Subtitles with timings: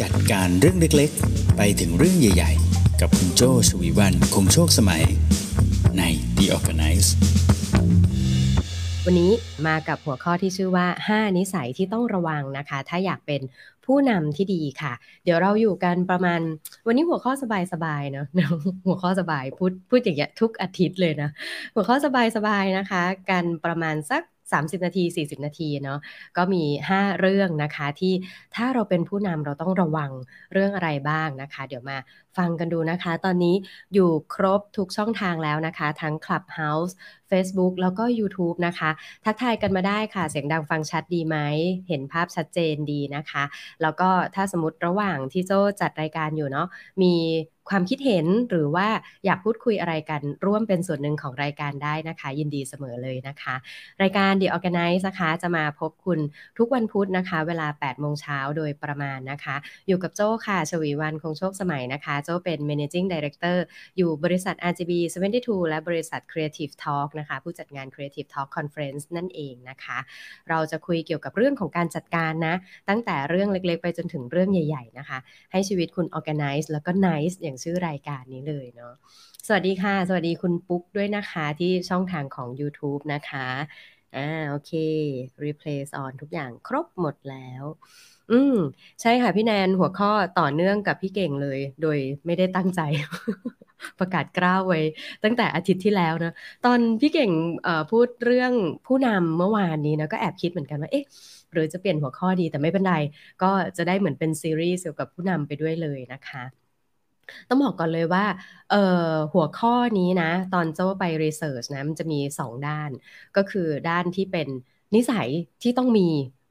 [0.00, 5.04] จัดการเรื่องเล็กๆ ไปถึงเรื่องใหญ่ ๆ กับคุณโจชวีวันคงโชคสมัย
[5.98, 6.02] ใน
[6.36, 7.08] The Organize
[9.04, 9.32] วันนี้
[9.66, 13.40] มากับหัวข้อที่ชื่อว่า 5 นิสัยที่ต้องระวังนะคะ ถ้าอยากเป็น
[13.86, 14.92] ผู้นำที่ดีค่ะ
[15.24, 16.40] เดี๋ยวเราอยู่กันประมาณ
[16.86, 17.32] วันนี้หัวข้อ
[17.72, 18.26] สบายๆเนาะ
[18.86, 21.30] หัวข้อสบายพูดพูดอย่างเงี้ยทุกอาทิตย์เลยนะ
[21.74, 21.96] หัวข้อ
[22.36, 24.22] สบายๆนะคะ กันประมาณสัก
[24.52, 25.98] 30 นาที 40 นาทีเนาะ
[26.36, 28.14] ก็มี 5 เรื่องนะคะที่
[28.54, 30.10] ถ้าเราเป็นผู้นำเราต้องระวัง
[30.52, 31.98] เรื่องอะไรบ้างนะคะ เดี๋ยวมา
[32.36, 33.54] ฟังกันดูนะคะ ตอนนี้
[33.94, 36.92] อยู่ครบทุกช่องทางแล้วนะคะ ทั้ง Clubhouse
[37.32, 38.90] Facebook แล้วก็ YouTube นะคะ
[39.24, 41.36] ทักทายกันมาได้ค่ะ เสียงดังฟังชัดดีไหม
[41.88, 43.44] เห็นภาพชัดเจนดีนะคะ
[43.82, 46.68] แล้วก็ถ้าสมมติระหว่างที่โจจัดรายการอยู่เนาะ
[47.02, 47.14] มี
[47.70, 48.88] ความคิดเห็นหรือว่า
[49.24, 53.54] อยากพูดคุยอะไรกันร่วมเป็นส่วนหนึ่งของรายการได้นะคะ ยินดีเสมอเลยนะคะ
[54.02, 56.18] รายการ The Organize นะคะ จะมาพบคุณ
[56.58, 59.56] ทุกวันพุธนะคะ เวลา 8 โมงเช้าโดยประมาณนะคะ
[59.88, 63.56] อยู่กับโจ้ค่ะ ชวีวันคงโชคสมัยนะคะ โจ้เป็น Managing Director
[63.96, 64.92] อยู่บริษัท RGB
[65.32, 69.98] 72 และบริษัท Creative Talk นะคะผู้จัดงาน Creative Talk Conference นั่นเองนะคะ
[70.48, 72.54] เราจะคุยเกี่ยวกับเรื่องของการจัดการนะ
[72.88, 75.18] ตั้งแต่เรื่องเล็กๆ ไปจนถึงเรื่องใหญ่ๆนะคะ
[75.52, 78.94] ให้ชีวิตคุณ Organize แล้วก็ Nice อย่างชื่อรายการนี้เลยเนาะ
[79.46, 83.48] สวัสดีค่ะ สวัสดีคุณปุ๊กด้วยนะคะที่ช่องทางของ YouTube นะคะ
[84.16, 84.72] อ่าโอเค
[85.44, 87.64] replace on ทุกอย่างครบหมดแล้ว
[88.30, 88.54] อืม
[89.00, 92.80] ใช่ค่ะพี่แนนหัวข้อต่อเนื่องกับพี่เก่งเลย โดยไม่ได้ตั้งใจ
[93.98, 94.80] ประกาศกล้าวไว้
[95.24, 96.32] ตั้งแต่อาทิตย์ที่แล้วนะ
[96.64, 97.30] ตอนพี่เก่ง
[97.90, 98.52] พูดเรื่อง
[98.86, 101.04] ผู้นำเมื่อวานนี้นะก็แอบคิดเหมือนกันว่าเอ๊ะ
[101.52, 102.94] หรือจะเปลี่ยนหัวข้อดีแต่ไม่เป็นไร
[103.42, 106.44] ก็จะได้เหมือนเป็นซีรีส์เกี่ยวกับผู้นำไปด้วยเลยนะคะ
[107.48, 108.24] ต้องบอกก่อนเลยว่า
[109.32, 112.90] หัวข้อนี้นะ ตอนเจ้าไปรีเสิร์ชนะมันจะมี 2 ด้าน
[113.36, 114.48] ก็คือด้านที่เป็น
[114.94, 115.28] นิสัย
[115.62, 116.08] ที่ต้องมี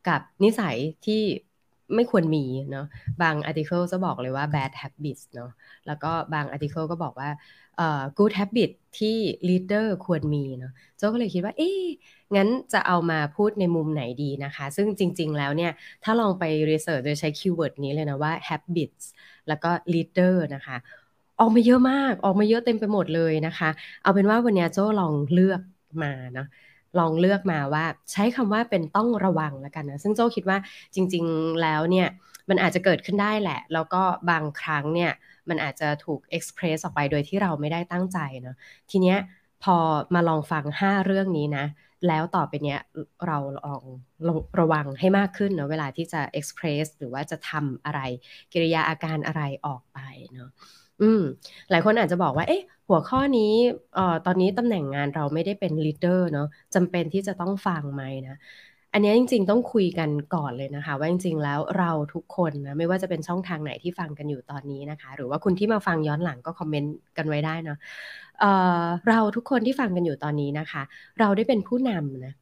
[0.10, 1.22] กับนิสัยที่
[1.96, 2.86] ไม่ควรมีเนาะ
[3.22, 5.52] บางอาร์ติเคิลจะบอกเลยว่า bad habits เนาะ
[5.88, 7.30] แล้วก็บางอาร์ติเคิลก็บอกว่า
[8.18, 9.18] good habit ที่
[9.50, 11.84] leader ควรมีเนาะเจ้าก็เลยคิดว่า เอ๊ะ
[12.36, 15.72] งั้นจะเอามาพูดในมุมไหนดีนะคะ ซึ่งจริง ๆ แล้วเนี่ย
[16.04, 19.06] ถ้าลองไป research โดยใช้ keyword นี้เลยนะว่า habits
[19.48, 20.78] แล้วก็ leader นะคะ
[21.40, 23.70] ออกมาเยอะมาก ออกมาเยอะเต็มไปหมดเลยนะคะ
[24.04, 25.62] เอาเป็นว่าวันนี้โจ้ลองเลือก
[26.04, 26.48] มาเนาะ
[27.00, 30.58] ลองเลือกมาว่าใช้คำว่าเป็นต้องระวังแล้วกันนะ ซึ่งโจ้คิดว่า
[30.96, 32.08] จริง ๆ แล้วเนี่ย
[32.50, 35.12] มันอาจจะเกิดขึ้นได้แหละ แล้วก็บางครั้งเนี่ย
[35.50, 38.56] มันอาจจะถูก express ออกไปโดยที่เราไม่ได้ตั้งใจเนาะ
[38.92, 39.18] ทีเนี้ย
[39.64, 39.78] พอ
[40.14, 41.66] มาลองฟัง 5 เรื่องนี้นะ
[42.08, 42.80] แล้วต่อไปเนี้ย
[43.28, 43.84] เราลอง
[44.60, 48.02] ระวังให้มากขึ้นเนาะเวลาที่จะเอ็กซ์เพรสหรือว่าจะทำอะไร
[48.54, 50.00] กิริยาอาการอะไรออกไป
[50.34, 50.50] เนาะ
[51.02, 51.22] อืม
[51.70, 53.54] หลายคนอาจจะบอกว่า เอ๊ะ หัวข้อนี้
[53.96, 58.36] เอ่อตอนนี้ตำแหน่งงานเราไม่ได้เป็นลีดเดอร์เนาะจำเป็นที่จะต้องฟังไหมนะ
[58.94, 67.78] อันนี้จริง ๆ ต้องคุยกันก่อนเลยนะคะ ว่าจริง ๆ แล้วเราทุกคนนะไม่ว่าจะเป็นช่องทางไหนที่ฟังกันอยู่ตอนนี้นะคะ หรือว่าคุณที่มาฟังย้อนหลังก็คอมเมนต์กันไว้ได้เนาะ
[68.40, 68.52] เอ่
[68.84, 70.84] อเราทุกคนที่ฟังกันอยู่ตอนนี้นะคะ
[71.20, 72.34] เราได้เป็นผู้นำนะ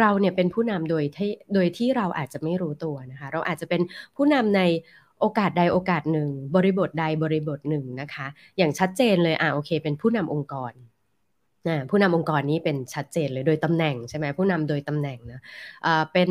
[0.00, 3.82] เราเนี่ยเป็นผู้นำโดยที่โดยที่เราอาจจะไม่รู้ตัวนะคะ เราอาจจะเป็น
[4.16, 4.60] ผู้นำใน
[5.24, 8.26] โอกาสใดโอกาสหนึ่ง บริบทใดบริบทหนึ่งนะคะ
[8.58, 10.72] อย่างชัดเจนเลยอะโอเค เป็นผู้นำองค์กร
[11.68, 16.30] นะผู้นำองค์กรนี้เป็นชัดเจนเลยโดยตำแหน่งใช่ไหมผู้นำโดยตำแหน่งนะเป็น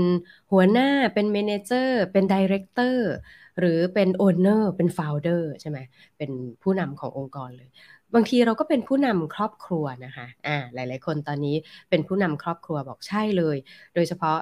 [0.52, 3.12] หัวหน้าเป็น manager เป็น director
[3.60, 5.80] หรือเป็น owner เป็น founder ใช่ไหม
[6.18, 6.32] เป็น
[6.64, 7.70] ผู้นำขององค์กรเลย
[8.14, 11.56] บางทีเราก็เป็นผู้นำครอบครัวนะคะอ่าหลาย ๆ คนตอนนี้
[11.90, 13.58] เป็นผู้นำครอบครัวบอกใช่เลย
[13.96, 14.38] โดยเฉพาะ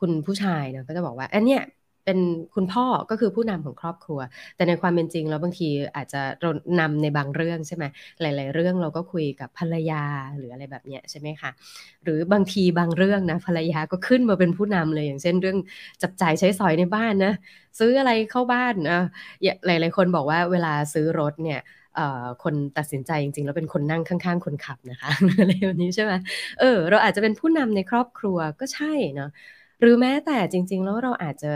[0.00, 1.62] คุณผู้ชายเนะก็จะบอกว่าอันเนี้ย
[2.08, 2.24] เป็น
[2.54, 4.20] คุณพ่อก็คือผู้นำของครอบครัว
[4.56, 6.22] แต่ในความเป็นจริงแล้วบางทีอาจจะ
[6.80, 7.84] นำในบางเรื่องใช่ไหม
[8.20, 10.04] หลาย ๆ เรื่องเราก็คุยกับภรรยา
[10.38, 11.50] หรืออะไรแบบเนี้ยใช่ไหมคะ
[12.04, 15.58] หรือบางทีบางเรื่องนะภรรยาก็ขึ้นมาเป็นผู้นำเลยอย่างเช่นเรื่อง
[16.02, 17.32] จับจ่ายใช้สอยในบ้านนะ
[17.78, 19.00] ซื้ออะไรเข้าบ้านอะ
[19.66, 21.60] หลาย ๆ คนบอกว่าเวลาซื้อรถเนี่ย
[22.44, 26.12] คนตัดสินใจจริงๆ แล้วเป็นคนนั่งข้างๆ คนขับนะคะอะไรแบบนี้ใช่ไหม
[26.60, 29.30] เออ เราอาจจะเป็นผู้นำในครอบครัวก็ใช่เนาะ
[29.80, 31.52] หรือแม้แต่จริง ๆ แล้วเราอาจจะ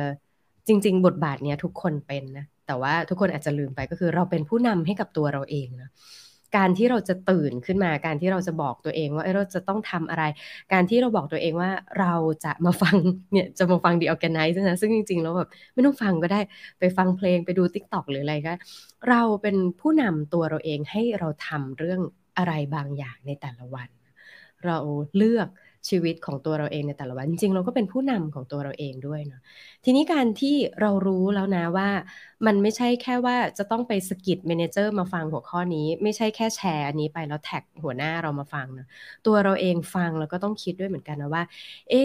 [0.66, 5.90] จริง ๆ บทบาทเนี้ยทุกคนเป็นนะแต่ว่าทุกคนอาจจะลืมไปก็คือเราเป็นผู้นำให้กับตัวเราเองนะ
[6.56, 10.24] การที่เราจะตื่นขึ้นมาการที่เราจะบอกตัวเองว่าเราจะต้องทำอะไร
[10.72, 11.70] การที่เราบอกตัวเองว่า
[12.00, 12.14] เรา
[12.44, 12.96] จะมาฟัง
[13.32, 16.40] เนี่ยจะมาฟัง The ORGANICE นะซึ่งจริงๆแล้วแบบไม่ต้องฟังก็ได้
[16.78, 18.52] ไปฟังเพลงไปดู TikTok หรืออะไรก็
[19.08, 22.00] เราเป็นผู้นำตัวเราเองให้เราทำเรื่อง
[22.38, 23.88] อะไรบางอย่างในแต่ละวัน
[24.64, 24.78] เรา
[25.16, 25.48] เลือก
[25.90, 29.40] ชีวิตของตัวเราเองในแต่ละวัน จริงเราก็เป็นผู้นำของตัวเราเองด้วยเนาะ
[29.84, 31.88] ทีนี้การที่เรารู้แล้วนะว่า
[32.46, 38.86] มันไม่ใช่แค่ว่าจะต้องไปสะกิด manager มาฟังหัวข้อนี้ ไม่ใช่แค่แชร์อันนี้ไปแล้ว tag หัวหน้าเรามาฟังนะ
[39.26, 41.42] ตัวเราเองฟังแล้วก็ต้องคิดด้วยเหมือนกันนะว่า
[41.88, 42.02] เอ๊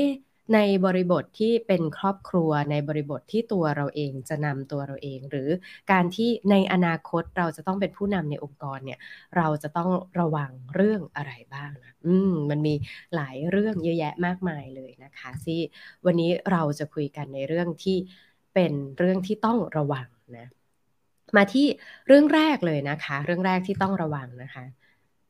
[0.54, 5.50] ในบริบทที่เป็นครอบครัวในบริบทที่ตัวเราเองจะนำตัวเราเอง หรือ
[5.92, 9.00] การที่ในอนาคตเราจะต้องเป็นผู้นำในองค์กรเนี่ย
[9.38, 12.76] เราจะต้องระวังเรื่องอะไรบ้างนะอืมมันมี
[13.16, 15.60] หลายเรื่องเยอะแยะมากมายเลยนะคะที่
[16.06, 17.98] วันนี้เราจะคุยกันในเรื่องที่
[18.54, 20.08] เป็นเรื่องที่ต้องระวัง
[20.38, 20.48] นะ
[21.36, 21.66] มาที่
[22.08, 24.66] เรื่องแรกเลยนะคะ เรื่องแรกที่ต้องระวังนะคะ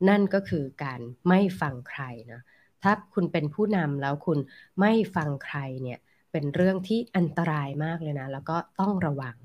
[0.08, 2.40] นั่นก็คือการไม่ฟังใครนะ
[2.82, 4.38] ถ้าคุณเป็นผู้นำแล้วคุณ
[4.80, 5.98] ไม่ฟังใครเนี่ย
[6.32, 9.36] เป็นเรื่องที่อันตรายมากเลยนะ แล้วก็ต้องระวัง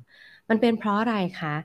[0.49, 1.55] มันเป็นเพราะอะไรคะ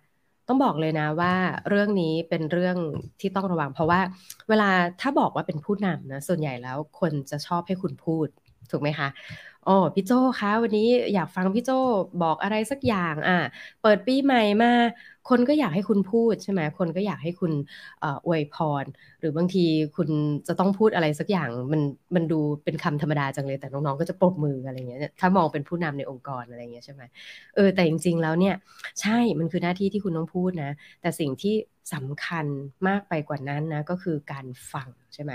[0.48, 1.34] ต้องบอกเลยนะว่า
[1.68, 2.76] เรื่องนี้เป็นเรื่อง
[3.20, 4.00] ที่ต้องระวัง เพราะว่า
[4.48, 4.70] เวลา
[5.00, 8.28] ถ้าบอกว่าเป็นผู้นำนะส่วนใหญ่แล้วคนจะชอบให้คุณพูด
[8.70, 9.08] ถูกไหมคะ
[9.66, 11.70] อ๋อพี่โจคะวันนี้อยากฟังพี่โจ
[12.22, 13.38] บอกอะไรสักอย่างอะ
[13.82, 14.72] เปิดปีใหม่มา
[15.28, 17.52] คนก็อยากให้คุณพูดใช่ไหมคนก็อยากให้คุณ
[18.26, 18.84] อวยพร
[19.20, 19.66] หรือบางที
[19.96, 20.08] คุณ
[20.48, 21.80] จะต้องพูดอะไรสักอย่างมัน
[22.14, 27.02] มันดูเป็นคำธรรมดาจังเลยแต่น้องๆก็จะปรบมืออะไรเงี้ยถ้ามองเป็นผู้นำในองค์กรอะไรเงี้ยใช่ไหม
[27.54, 28.54] เออแต่จริงๆแล้วเนี่ย
[29.00, 30.70] ใช่มันคือหน้าที่ที่คุณต้องพูดนะ
[31.00, 31.54] แต่สิ่งที่
[31.94, 32.46] สำคัญ
[32.88, 35.32] มากไปกว่านั้นนะก็คือการฟังใช่ไหม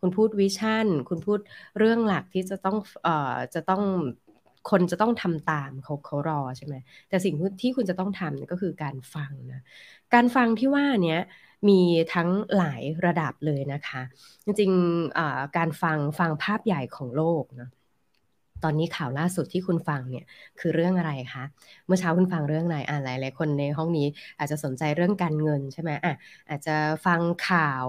[0.00, 1.38] คุณพูดวิชั่น คุณพูด
[1.78, 3.82] เรื่องหลักที่จะต้องเอ่อจะต้อง
[4.70, 6.74] คนจะต้องทำตามเขาเขารอใช่ไหม
[7.08, 9.60] แต่สิ่งที่คุณจะต้องทำก็คือการฟังนะ
[10.14, 11.18] การฟังที่ว่าเนี้ย
[11.68, 11.80] มี
[12.14, 14.02] ทั้งหลายระดับเลยนะคะ
[14.44, 17.68] จริงๆการฟังฟังภาพใหญ่ของโลกนะ
[18.64, 20.24] ตอนนี้ข่าวล่าสุดที่คุณฟังเนี่ย
[20.60, 21.44] คือเรื่องอะไรคะ
[21.86, 24.06] เมื่อเช้าคุณฟังเรื่องอะไรอ่าหลายหลายคนในห้องนี้
[24.38, 26.14] อาจจะสนใจเรื่องการเงินใช่ไหมอะ
[26.48, 26.76] อาจจะ
[27.06, 27.86] ฟังข่าว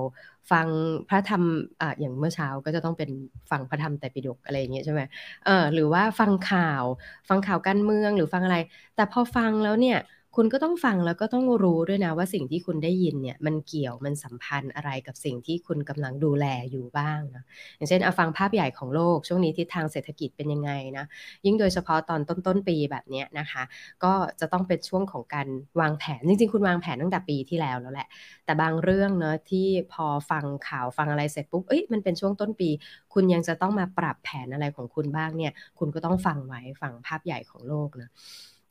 [0.52, 0.68] ฟัง
[1.10, 1.44] พระธรรม
[1.82, 3.10] อะอย่างเมื่อเช้าก็จะต้องเป็น
[3.52, 5.02] ฟังพระธรรมแต่ปิฎกอะไรอย่างเงี้ยใช่ไหม
[5.46, 6.84] เออหรือว่าฟังข่าว
[7.30, 8.58] ฟังข่าวการเมืองหรือฟังอะไร
[8.96, 9.98] แต่พอฟังแล้วเนี่ย
[10.36, 17.44] คุณก็ต้องฟังแล้วก็ต้องรู้ด้วยนะว่าสิ่งที่คุณได้ยินเนี่ยมันเกี่ยวมันสัมพันธ์อะไรกับสิ่งที่คุณกำลังดูแลอยู่บ้างนะ
[17.78, 21.06] อย่างเช่นเอาฟังภาพใหญ่ของโลก ช่วงนี้ทิศทางเศรษฐกิจเป็นยังไงนะ
[21.46, 23.64] ยิ่งโดยเฉพาะตอนต้นต้นปีแบบนี้นะคะ
[24.04, 25.48] ก็จะต้องเป็นช่วงของการ
[25.82, 28.08] วางแผนจริงๆ คุณวางแผนตั้งแต่ปีที่แล้วแล้วแหละ
[28.46, 32.70] แต่บางเรื่องเนาะที่พอฟังข่าวฟังอะไรเสร็จปุ๊บเอ้ยมันเป็นช่วงต้นปี
[33.14, 38.10] คุณยังจะต้องมาปรับแผนอะไรของคุณบ้างเนี่ย คุณก็ต้องฟังไว้ฟังภาพใหญ่ของโลกนะ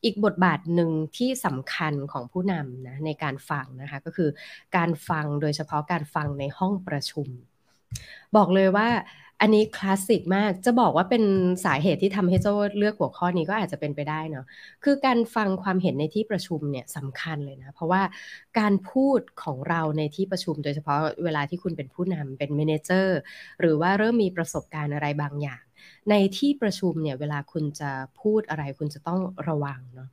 [0.05, 4.29] อีกบทบาทหนึ่งที่สำคัญของผู้นำนะในการฟังนะคะก็คือ
[4.77, 7.29] การฟังโดยเฉพาะการฟังในห้องประชุม
[8.37, 8.89] บอกเลยว่า
[9.41, 11.25] อันนี้คลาสสิกมากจะบอกว่าเป็น
[11.65, 14.47] สาเหตุที่ทำให้โจ้เลือกหัวข้อนี้ก็อาจจะเป็นไปได้เนาะ
[14.85, 18.03] คือการฟังความเห็นในที่ประชุมเนี่ยสำคัญเลยนะ เพราะว่า
[18.59, 23.19] การพูดของเราในที่ประชุม โดยเฉพาะเวลาที่คุณเป็นผู้นำเป็นเมนเจอร์
[23.61, 25.63] หรือว่าเริ่มมีประสบการณ์อะไรบางอย่าง
[26.11, 27.91] ในที่ประชุมเนี่ยเวลาคุณจะ
[28.21, 30.09] พูดอะไรคุณจะต้องระวังเนาะ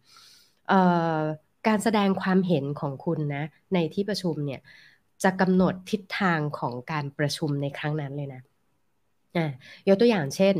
[1.67, 4.61] การแสดงความเห็นของคุณนะในที่ประชุมเนี่ย
[5.23, 8.41] จะกำหนดทิศทางของการประชุมในครั้งนั้นเลยนะ
[9.87, 10.55] ยกตัวอย่างเช่น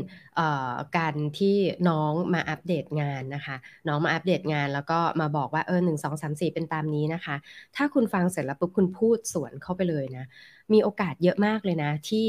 [0.98, 1.56] การที่
[1.88, 3.56] น้องมาอัปเดตงานนะคะ
[3.88, 7.36] น้องมาอัปเดตงานแล้วก็มาบอกว่าเออหนึ่งสองสามสี่เป็นตามนี้นะคะ
[7.76, 10.24] ถ้าคุณฟังเสร็จแล้วปุ๊บคุณพูดสวนเข้าไปเลยนะ
[10.72, 12.26] มีโอกาสเยอะมากเลยนะที่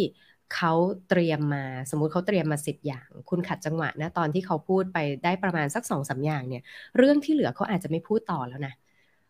[0.56, 0.74] เขา
[1.10, 6.64] เตรียมมาสมมุติเขาเตรียมมาสิบอย่าง คุณขัดจังหวะนะตอนที่เขาพูดไปได้ประมาณสักสองสาอย่างเนี่ย
[6.98, 8.74] เรื่องที่เหลือเขาอาจจะไม่พูดต่อแล้วนะ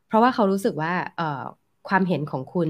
[0.08, 0.94] เพราะว่าเขารู้สึกว่า
[1.90, 2.70] ความเห็นของคุณ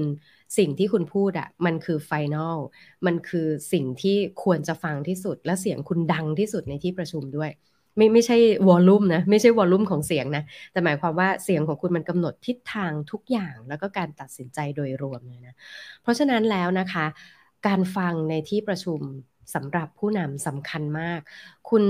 [0.58, 2.58] สิ่งที่คุณพูดอะมันคือไฟแนล
[3.06, 7.50] มันคือสิ่งที่ควรจะฟังที่สุด และเสียงคุณดังที่สุดในที่ประชุมด้วย
[7.96, 8.36] ไม่ไม่ใช่
[8.68, 15.54] วอลลุ่มนะ ไม่ใช่วอลลุ่มของเสียงนะ แต่หมายความว่าเสียงของคุณมันกำหนดทิศทางทุกอย่าง แล้วก็การตัดสินใจโดยรวมเลยนะ
[16.02, 17.06] เพราะฉะนั้นแล้วนะคะ
[17.66, 19.00] การฟังในที่ประชุม
[19.54, 21.20] สำหรับผู้นำสำคัญมาก
[21.70, 21.84] คุณ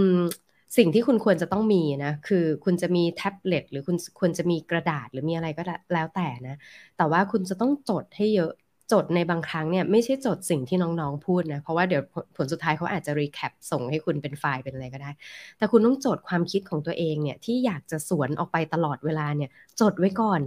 [0.77, 5.63] สิ่งที่คุณควรจะต้องมีนะ คือคุณจะมีแท็บเล็ตหรือคุณควรจะมีกระดาษหรือมีอะไรก็
[5.93, 6.57] แล้วแต่นะ
[6.97, 8.53] แต่ว่าคุณจะต้องจดให้เยอะ
[8.93, 12.03] จดในบางครั้งเนี่ยไม่ใช่จดสิ่งที่น้องๆพูดนะ เพราะว่าเดี๋ยว
[12.37, 15.11] ผลสุดท้ายเขาอาจจะ recap ส่งให้คุณเป็นไฟล์เป็นอะไรก็ได้
[15.59, 19.51] แต่คุณต้องจดความคิดของตัวเองเนี่ยที่อยากจะสวนออกไปตลอดเวลาเนี่ย
[19.81, 20.41] จดไว้ก่อน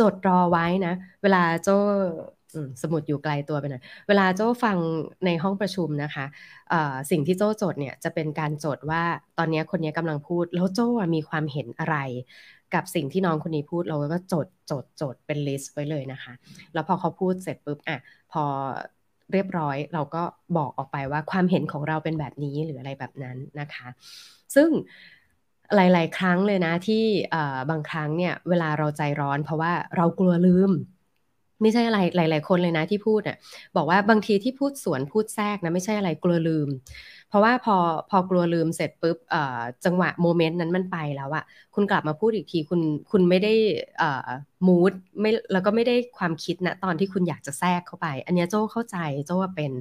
[0.00, 1.68] จดรอไว้นะ เวลาโจ้
[2.82, 4.76] สมุดอยู่ไกลตัวไปหน่อยเวลาโจ้ฟัง
[5.24, 6.26] ในห้องประชุมนะคะ
[7.10, 9.02] สิ่งที่โจ้จดเนี่ยจะเป็นการจดว่า
[9.38, 11.96] ตอนนี้คนนี้กำลังพูด แล้วโจ้มีความเห็นอะไร
[12.74, 16.32] กับสิ่งที่น้องคนนี้พูดเราก็จดจดจดเป็น list ไว้เลยนะคะ
[16.74, 17.98] แล้วพอเขาพูดเสร็จปุ๊บอะ
[18.32, 18.44] พอ
[19.32, 20.22] เรียบร้อยเราก็
[20.56, 23.88] บอกออกไปว่าความเห็นของเราเป็นแบบนี้หรืออะไรแบบนั้นนะคะ
[24.54, 24.68] ซึ่ง
[25.74, 27.04] หลาย ๆ ครั้งเลยนะที่
[27.70, 30.70] บางครั้งเนี่ยเวลาเราใจร้อนเพราะว่าเรากลัวลืม
[31.62, 33.36] ไม่ใช่อะไรหลาย ๆ คนเลยนะที่พูดอะ
[33.76, 36.68] บอกว่าบางทีที่พูดสวนพูดแทรกนะไม่ใช่อะไรกลัวลืม
[37.28, 37.76] เพราะว่าพอ
[38.10, 39.16] พอกลัวลืมเสร็จปุ๊บ
[39.84, 41.44] จังหวะโมเมนต์นั้นมันไปแล้วอะ
[41.74, 43.54] คุณกลับมาพูดอีกทีคุณคุณไม่ได้
[44.66, 48.96] มูดไม่แล้วก็ไม่ได้ความคิดนะตอนที่คุณอยากจะแทรกเข้าไป อันนี้โจ้เข้าใจ
[49.26, 49.72] โจ้ว่าเป็น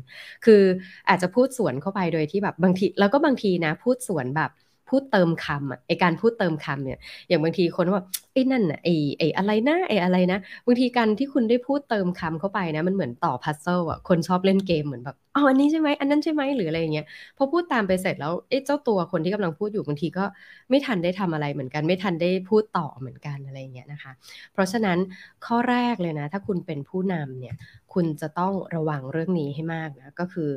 [0.46, 0.62] คือ
[1.10, 4.52] อาจจะพูดสวนเข้าไปโดยที่แบบบางทีแล้วก็บางทีนะพูดสวนแบบ
[4.90, 8.02] พูดเติมคำอะไอการพูดเติมคำเนี่ย อย่างบางทีคนว่า
[8.34, 17.06] ไอ้นั่นอะไอไออะไรนะไออะไรนะบางทีการที่คุณได้พูดเติมคำเข้าไปนะ มันเหมือนต่อพัซเซิลอะคนชอบเล่นเกมเหมือนแบบอ๋ออันนี้ใช่ไหมอันนั้นใช่ไหมหรืออะไรอย่างเงี้ย
[17.38, 20.26] พอพูดตามไปเสร็จแล้วไอ้เจ้าตัวคนที่กำลังพูดอยู่บางทีก็
[20.70, 24.12] ไม่ทันได้ทำอะไรเหมือนกัน ไม่ทันได้พูดต่อเหมือนกันอะไรอย่างเงี้ยนะคะ
[24.54, 24.98] เพราะฉะนั้น
[25.46, 27.56] ข้อแรกเลยนะ ถ้าคุณเป็นผู้นำเนี่ย
[27.94, 30.50] คุณจะต้องระวังเรื่องนี้ให้มากนะก็คือ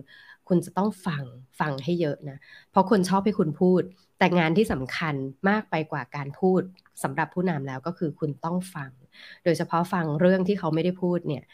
[0.48, 1.24] คุณจะต้องฟัง
[1.60, 2.36] ฟังให้เยอะนะ
[2.70, 3.82] เพราะคนชอบให้คุณพูด
[4.18, 5.14] แต่งานที่สำคัญ
[5.48, 6.62] มากไปกว่าการพูด
[7.02, 8.90] สำหรับผู้นำแล้วก็คือคุณต้องฟัง
[9.44, 11.44] โดยเฉพาะฟังเรื่องที่เขาไม่ได้พูดเนี่ย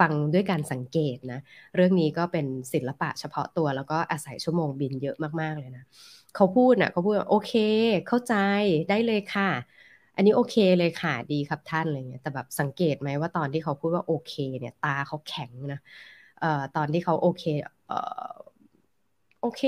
[0.00, 1.40] ฟังด้วยการสังเกตนะ
[1.74, 5.84] เรื่องนี้ก็เป็นศิลปะเฉพาะตัวแล้วก็อาศัยชั่วโมงบินเยอะมาก ๆ เลยนะ
[6.34, 7.52] เขาพูดนะ่ะเขาพูดโอเค
[8.08, 8.34] เข้าใจ
[8.88, 9.50] ได้เลยค่ะ
[10.16, 15.78] อันนี้โอเคเลยค่ะดีครับท่านอะไรเงี้ยแต่แบบสังเกตไหมว่าตอนที่เขาพูดว่าโอเค เนี่ยตาเขาแข็งนะ
[16.38, 17.42] เอ่อตอนที่เขาโอเค
[17.86, 17.96] เอ่อ
[19.44, 19.62] โอเค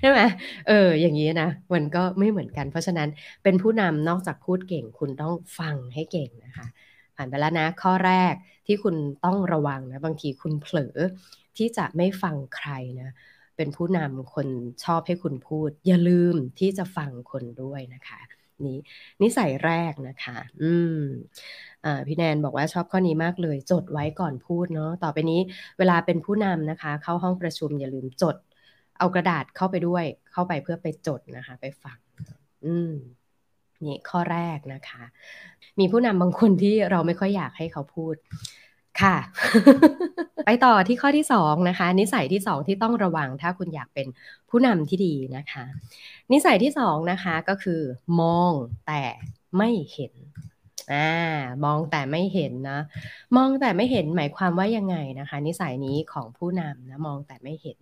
[0.00, 0.20] ใช่ไหม
[0.66, 3.08] เออ อย่างนี้นะมันก็ไม่เหมือนกัน เพราะฉะนั้น
[3.42, 6.66] เป็นผู้นำนอกจากพูดเก่ง คุณต้องฟังให้เก่งนะคะ
[7.16, 8.34] ผ่านไปแล้วนะ ข้อแรก
[8.66, 10.96] ที่คุณต้องระวังนะ บางทีคุณเผลอ
[11.56, 12.70] ที่จะไม่ฟังใคร
[13.00, 13.10] นะ
[13.56, 14.48] เป็นผู้นำคน
[14.84, 18.20] ชอบให้คุณพูด อย่าลืมที่จะฟังคนด้วยนะคะ
[18.66, 18.78] นี้
[19.22, 21.00] นิสัยแรกนะคะ อืม
[22.06, 25.40] พี่แนนบอกว่าชอบข้อนี้มากเลย จดไว้ก่อนพูดเนาะต่อไปนี้
[25.78, 28.36] เวลาเป็นผู้นำนะคะ เข้าห้องประชุมอย่าลืมจด
[28.98, 31.98] เอากระดาษเข้าไปด้วย เข้าไปเพื่อไปจดนะคะ ไปฟัง
[32.66, 32.92] อืม
[33.84, 35.02] นี่ข้อแรกนะคะ
[35.78, 38.14] มีผู้นำบางคนที่เราไม่ค่อยอยากให้เขาพูด
[39.02, 39.16] ค่ะ
[40.46, 44.06] ไปต่อที่ข้อที่สองนะคะ นิสัยที่สองที่ต้องระวังถ้าคุณอยากเป็น
[44.50, 45.64] ผู้นำที่ดีนะคะ
[46.32, 47.80] นิสัยที่สองนะคะก็คือ
[48.20, 48.52] มอง
[48.86, 49.02] แต่
[49.56, 50.14] ไม่เห็น
[50.92, 51.08] อ่า
[51.64, 52.80] มองแต่ไม่เห็นนะ
[53.36, 57.78] มองแต่ไม่เห็นหมายความว่ายังไงนะคะ นิสัยนี้ของผู้นำนะมองแต่ไม่เห็น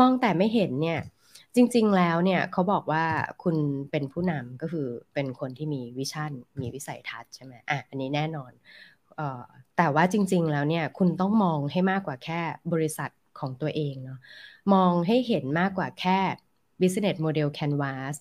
[0.00, 1.00] มองแต่ไม่เห็นเนี่ย
[1.54, 3.04] จริง ๆ แล้วเนี่ยเขาบอกว่า
[3.42, 3.56] คุณ
[3.90, 8.52] เป็นผู้นำก็คือเป็นคนที่มีวิชั่นมีวิสัยทัศน์ใช่ไหมอะอันนี้แน่นอน
[9.76, 12.40] แต่ว่าจริง ๆ แล้วเนี่ยคุณต้องมองให้มากกว่าแค่
[12.72, 14.18] บริษัทของตัวเองเนาะ
[14.74, 16.18] มองให้เห็นมากกว่าแค่
[16.80, 18.14] business model canvas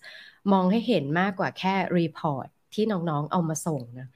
[0.51, 4.07] มองให้เห็นมากกว่าแค่ report ที่น้องๆเอามาส่งนะ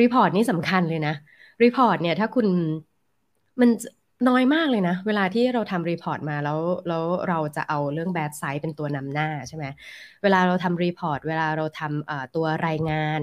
[0.00, 1.14] report นี่สำคัญเลยนะ
[1.62, 2.46] report เนี่ยถ้าคุณ
[3.60, 3.70] มัน
[4.28, 9.64] น้อยมากเลยนะ เวลาที่เราทำ report มาแล้วแล้วเราจะเอาเรื่อง bad side เป็นตัวนำหน้าใช่ไหม
[10.22, 13.20] เวลาเราทำ report เวลาเราทำตัวรายงาน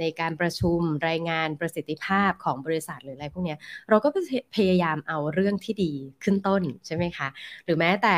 [0.00, 3.56] ในการประชุมรายงานประสิทธิภาพของบริษัทหรืออะไรพวกนี้
[3.88, 4.08] เราก็
[4.56, 5.92] พยายามเอาเรื่องที่ดี
[6.24, 7.28] ขึ้นต้นใช่ไหมคะ
[7.64, 8.16] หรือแม้แต่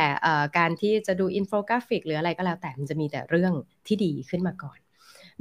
[0.59, 3.53] การที่จะดูอินโฟกราฟิกหรืออะไรก็แล้วแต่มันจะมีแต่เรื่อง
[3.87, 4.79] ที่ดีขึ้นมาก่อน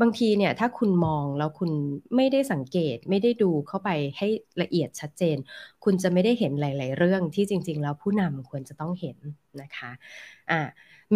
[0.01, 1.72] บางทีเนี่ยถ้าคุณมองแล้วคุณ
[2.15, 4.27] ไม่ได้สังเกตไม่ได้ดูเข้าไปให้
[4.62, 5.38] ละเอียดชัดเจน
[5.84, 9.18] คุณจะไม่ได้เห็นหลาย ๆ เรื่องที่จริง ๆ แล้วผู้นำควรจะต้องเห็น
[9.62, 9.91] นะคะ
[10.51, 10.62] อะ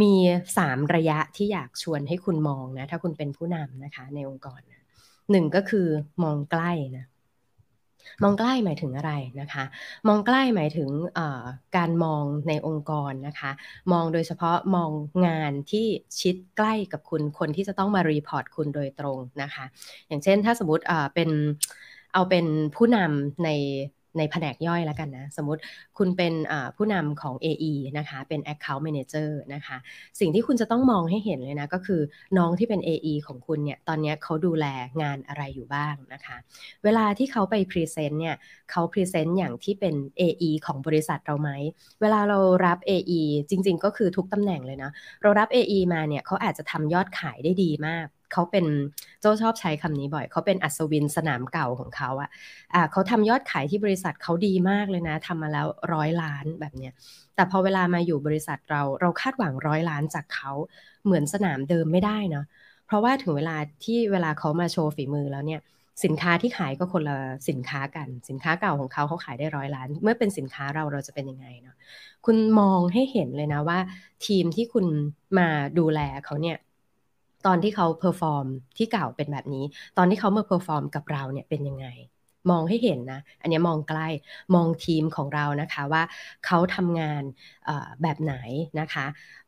[0.01, 0.13] มี
[0.57, 4.61] 3 ระยะที่อยากชวนให้คุณมองนะถ้าคุณเป็นผู้นำนะคะในองค์กร
[5.31, 5.87] หนึ่งก็คือ
[6.23, 7.05] มองใกล้นะ
[8.23, 9.63] มองใกล้หมายถึงอะไรนะคะ
[10.07, 10.89] มองใกล้หมายถึง
[11.77, 13.51] การมองในองค์กรนะคะ
[13.91, 14.91] มองโดยเฉพาะมอง
[15.25, 15.85] งานที่
[16.19, 19.65] ชิดใกล้กับคุณคนที่จะต้องมา report คุณโดยตรงนะคะ
[20.07, 20.83] อย่างเช่นถ้าสมมติ
[21.13, 21.29] เป็น
[22.13, 22.45] เอาเป็น
[22.75, 23.49] ผู้นำใน
[24.17, 25.61] ในแผนกย่อยแล้วกันนะ สมมติ
[25.97, 26.33] คุณเป็น
[26.77, 29.77] ผู้นำของ AE นะคะ เป็น Account Manager นะคะ
[30.19, 32.01] สิ่งที่คุณจะต้องมองให้เห็นเลยนะ ก็คือ
[32.37, 34.65] น้องที่เป็น AE ของคุณเนี่ย ตอนนี้เขาดูแล
[35.01, 36.37] งานอะไรอยู่บ้างนะคะ
[36.83, 38.35] เวลาที่เขาไป present เนี่ย
[38.71, 41.49] เขา present อย่างที่เป็น AE ของบริษัทเราไหม
[42.01, 44.91] เวลาเรารับ AE จริง ๆ ก็คือทุกตำแหน่งเลยนะ
[45.21, 48.65] เรารับ AE มาเนี่ยเขาอาจจะทำยอดขายได้ดีมาก เขาเป็น
[49.21, 52.29] โจชอบใช้คำนี้บ่อย เขาเป็นอัศวินสนามเก่าของเขาอะ
[52.73, 56.93] อะเขาทำยอดขายที่บริษัทเขาดีมากเลยนะทำมาแล้วร้อยล้านแบบเนี้ย
[57.35, 60.51] แต่พอเวลามาอยู่บริษัทเราเราคาดหวังร้อยล้านจากเขา
[61.05, 62.45] เหมือนสนามเดิมไม่ได้เนาะ
[62.87, 65.61] เพราะว่าถึงเวลาที่เวลาเขามาโชว์ฝีมือแล้วเนี่ย
[66.03, 67.17] สินค้าที่ขายก็คนละ
[67.49, 71.75] สินค้ากัน สินค้าเก่าของเขาเขาขายได้ร้อยล้าน เมื่อเป็นสินค้าเราเราจะเป็นยังไงเนาะ
[72.25, 73.79] คุณมองให้เห็นเลยนะว่า
[74.25, 74.85] ทีมที่คุณ
[75.37, 75.47] มา
[75.79, 76.57] ดูแลเขาเนี่ย
[77.43, 78.45] ตอนที่เขา perform
[78.77, 79.59] ที่เก่าเป็นแบบนี้
[79.95, 81.85] ตอนที่เขามา perform กับเราเนี่ยเป็นยังไง
[82.51, 84.07] มองให้เห็นนะ อันนี้มองใกล้
[84.55, 86.03] มองทีมของเรานะคะว่า
[86.45, 87.23] เขาทำงาน
[88.01, 88.35] แบบไหน
[88.79, 89.05] นะคะ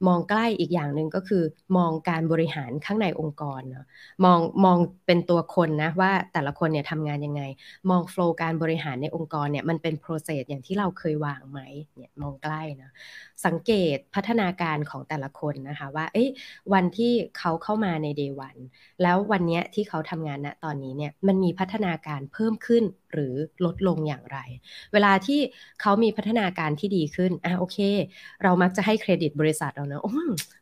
[0.08, 1.44] มองใกล้อีกอย่างหนึ่งก็คือ
[1.78, 3.86] มองการบริหารข้างในองค์กรเนาะ
[4.26, 7.42] มองมองเป็นตัวคนนะว่าแต่ละคนเนี่ยทำงานยังไง
[7.90, 11.60] มอง flow การบริหารในองค์กรเนี่ยมันเป็น process อย่างที่เราเคยวางไหม
[11.98, 12.92] เนี่ยมองใกล้นะ
[13.46, 16.30] สังเกตพัฒนาการของแต่ละคนนะคะว่าเอ้ย
[16.74, 18.56] วันที่เขาเข้ามาในเดวัน
[19.02, 23.34] แล้ววันนี้ที่เขาทำงานณตอนนี้เนี่ยมันมีพัฒนาการเพิ่มขึ้นหรือ
[23.66, 24.38] ลดลงอย่างไร
[24.94, 25.40] เวลาที่
[25.82, 27.78] เขามีพัฒนาการที่ดีขึ้นอะโอเค
[28.44, 30.14] เรามักจะให้เครดิตบริษัทเราเนะโอ้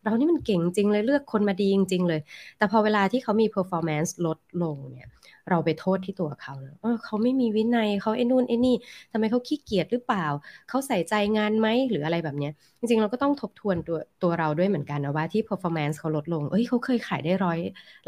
[0.04, 2.22] เรานี่มันเก่งจริงเลยเลือกคนมาดีจริง ๆ เลย
[2.58, 5.10] แต่พอเวลาที่เขามี performance ลดลงเนี่ย
[5.50, 8.76] เราไปโทษที่ตัวเขาเออเขาไม่มีวินัยเขาไอ้นู่นไอ้นี่
[9.12, 10.26] ทำไมเขาขี้เกียจหรือเปล่า
[10.70, 12.50] เขาใส่ใจงานไหมหรืออะไรแบบนี้
[12.80, 17.60] จริงๆ เราก็ต้องทบทวนตัวตัวเราด้วยเหมือนกันนะว่าที่ performance เขาลดลง เอ้ยเขาเคยขายได้ร้อย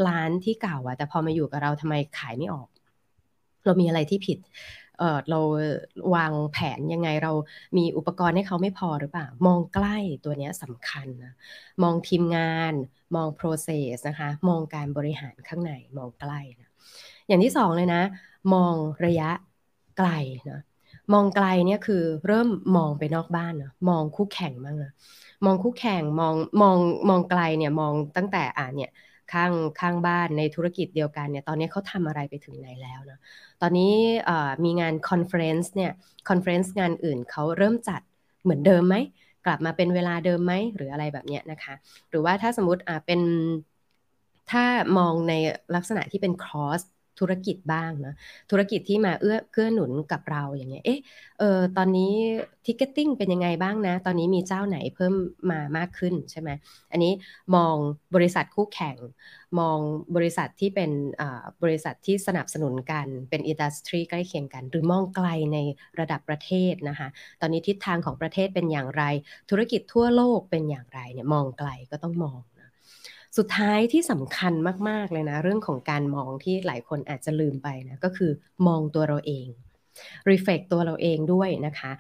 [0.08, 2.68] ล้านที่เก่าอะแต่พอมาอยู่กับเราทำไมขายไม่ออก
[3.66, 4.40] เรามีอะไรที่ผิด
[4.98, 5.40] เออเรา
[6.16, 7.32] วางแผนยังไงเรา
[7.78, 11.32] มีอุปกรณ์ให้เขาไม่พอหรือเปล่า มองใกล้ตัวนี้สำคัญนะ
[11.84, 12.74] มองทีมงาน
[13.16, 16.70] มอง process นะคะ มองการบริหารข้างในมองใกล้นะ
[17.28, 18.02] อย่างที่สองเลยนะ
[18.54, 19.30] มองระยะ
[19.98, 20.10] ไกล
[20.50, 20.60] นะ
[21.14, 24.92] มองไกลเนี่ยคือเริ่มมองไปนอกบ้านนะมองคู่แข่งบ้างนะ
[25.46, 26.78] มองคู่แข่งมองมอง
[27.10, 28.90] มองไกลเนี่ยมองตั้งแต่อ่าเนี่ย
[29.34, 33.20] ข้างข้างบ้านในธุรกิจเดียวกันเนี่ยตอนนี้เขาทำอะไรไปถึงไหนแล้วนะ
[33.62, 33.94] ตอนนี้
[34.66, 35.92] มีงาน conference เนี่ย
[36.30, 38.02] conference งานอื่นเขาเริ่มจัด
[38.44, 38.96] เหมือนเดิมไหม
[39.46, 41.74] กลับมาเป็นเวลาเดิมไหมหรืออะไรแบบเนี้ยนะคะ
[42.10, 43.22] หรือว่าถ้าสมมติอ่าเป็น
[44.52, 44.64] ถ้า
[44.98, 45.34] มองใน
[45.76, 46.82] ลักษณะที่เป็น cross
[47.20, 48.14] ธุรกิจบ้างนะ
[48.52, 51.00] ธุรกิจที่มาเอื้อเกื้อหนุนกับเราอย่างเงี้ยเอ๊ะ
[51.40, 52.14] เออตอนนี้
[52.66, 55.14] ticketing เป็นยังไงบ้างนะ ตอนนี้มีเจ้าไหนเพิ่ม
[55.52, 56.50] มามากขึ้นใช่ไหม
[56.92, 57.12] อันนี้
[57.56, 57.76] มอง
[58.16, 58.98] บริษัทคู่แข่ง
[59.60, 59.80] มอง
[60.16, 60.92] บริษัทที่เป็น
[61.64, 65.58] บริษัทที่สนับสนุนกันเป็น industry ใกล้เคียงกัน หรือมองไกลใน
[66.00, 67.08] ระดับประเทศนะคะ
[67.42, 69.04] ตอนนี้ทิศทางของประเทศเป็นอย่างไร
[69.50, 72.40] ธุรกิจทั่วโลกเป็นอย่างไรเนี่ยมองไกลก็ต้องมอง
[73.38, 74.54] สุดท้ายที่สำคัญ
[74.90, 78.32] มาก ๆ เลยนะ เรื่องของการมองที่หลายคนอาจจะลืมไปนะ ก็คือ
[78.68, 79.48] มองตัวเราเอง
[80.32, 81.92] reflect ตัวเราเองด้วยนะคะ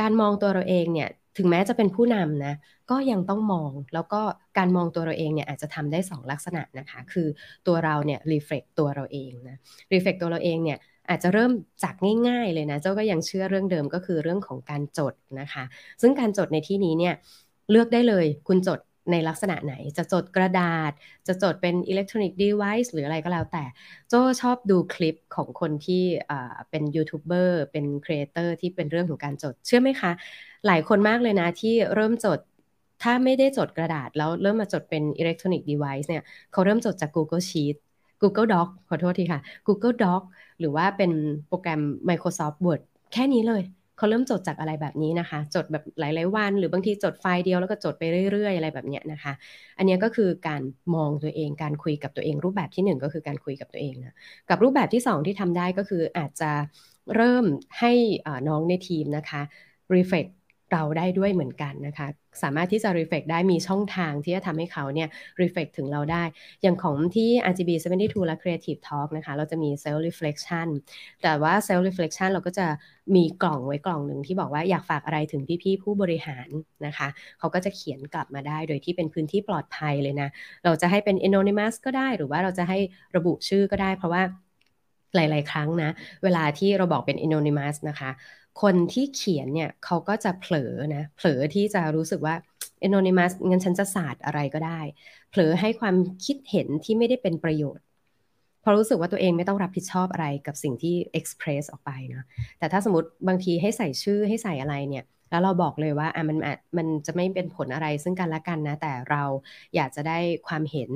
[0.00, 2.54] การมองตัวเราเองเนี่ยถึงแม้จะเป็นผู้นำนะ
[2.90, 4.20] ก็ยังต้องมองแล้วก็
[4.58, 7.28] การมองตัวเราเองเนี่ยอาจจะทำได้ 2 ลักษณะนะคะ คือ
[7.66, 9.56] ตัวเราเนี่ย reflect ตัวเราเองนะ
[9.92, 10.78] reflect ตัวเราเองเนี่ย
[11.08, 11.52] อาจจะเริ่ม
[11.82, 11.94] จาก
[12.28, 15.64] ง่าย ๆ เลยนะ เจ้าก็ยังเชื่อเรื่องเดิมก็คือเรื่องของการจดนะคะ
[16.00, 17.14] ซึ่งการจดในที่นี้เนี่ย
[17.70, 18.80] เลือกได้เลยคุณจด
[19.10, 20.92] ในลักษณะไหนจะจดกระดาษ
[21.26, 23.64] จะจดเป็นอิเล็กทรอนิกส์เดเวิ์หรืออะไรก็แล้วแต่
[24.08, 26.02] โจชอบดูคลิปของคนที่
[26.70, 30.12] เป็นยูทูบเบอร์เป็น creator ที่เป็นเรื่องของการจด เชื่อไหมคะ
[30.66, 32.38] หลายคนมากเลยนะที่เริ่มจด
[33.02, 37.76] ถ้าไม่ได้จดกระดาษ แล้วเริ่มมาจดเป็นอิเล็กทรอนิกส์เดเวิ์เนี่ยเขาเริ่มจดจาก Google Sheet
[38.22, 40.22] Google Doc ขอโทษทีค่ะ Google Doc
[40.58, 41.12] หรือว่าเป็น
[41.48, 42.80] โปรแกรม Microsoft Word
[43.12, 43.62] แค่นี้เลย
[44.00, 49.32] เขาเริ่มจดจากอะไรแบบนี้นะคะ จดแบบหลาย ๆ วัน หรือบางทีจดไฟล์เดียวแล้วก็จดไปเรื่อย ๆ อะไรแบบเนี้ยนะคะ
[49.78, 50.62] อันนี้ก็คือการ
[50.94, 54.14] มองตัวเองการคุยกับตัวเอง รูปแบบที่ 1 ก็คือการคุยกับตัวเองนะ
[54.50, 56.50] กับรูปแบบที่ 2 ที่ทำได้ก็คืออาจจะ
[57.16, 57.44] เริ่ม
[57.78, 57.92] ให้
[58.48, 59.42] น้องในทีมนะคะ
[59.96, 60.30] reflect
[60.72, 62.06] เราได้ด้วยเหมือนกันนะคะ
[62.42, 65.08] สามารถที่จะ reflect ได้มีช่องทางที่จะทำให้เขาเนี่ย
[65.42, 66.22] reflect ถึงเราได้
[66.62, 70.66] อย่างของที่ RGB 72 และ Creative Talk นะคะ เราจะมี self reflection
[71.22, 72.66] แต่ว่า self reflection เราก็จะ
[73.14, 76.48] มีกล่องไว้กล่องหนึ่งที่บอกว่าอยากฝากอะไรถึงพี่ๆผู้บริหาร
[76.86, 80.28] นะคะ เขาก็จะเขียนกลับมาได้ โดยที่เป็นพื้นที่ปลอดภัยเลยนะ
[80.64, 82.78] เราจะให้เป็น anonymous ก็ได้ หรือว่าเราจะให้
[83.16, 84.22] ระบุชื่อก็ได้ เพราะว่า
[85.16, 85.90] หลาย ๆ ครั้งนะ
[86.24, 88.10] เวลาที่เราบอกเป็น anonymous นะคะ
[88.56, 90.58] คนที่เขียนเนี่ยเขาก็จะเผลอ
[90.94, 92.34] นะเผลอที่จะรู้สึกว่า
[92.86, 94.80] anonymous งั้นฉันจะศาสตร์อะไรก็ได้
[95.28, 97.84] เผลอให้ความคิดเห็นที่ไม่ได้เป็นประโยชน์
[98.60, 102.22] เพราะรู้สึกว่าตัวเองไม่ต้องรับผิดชอบอะไรกับสิ่งที่ express ออกไปนะ
[102.58, 106.38] แต่ถ้าสมมติบางทีให้ใส่ชื่อให้ใส่อะไรเนี่ยแล้วเราบอกเลยว่าอะมัน
[106.76, 109.22] มันจะไม่เป็นผลอะไรซึ่งกันและกันนะ แต่เรา
[109.76, 110.18] อยากจะได้
[110.48, 110.90] ความเห็น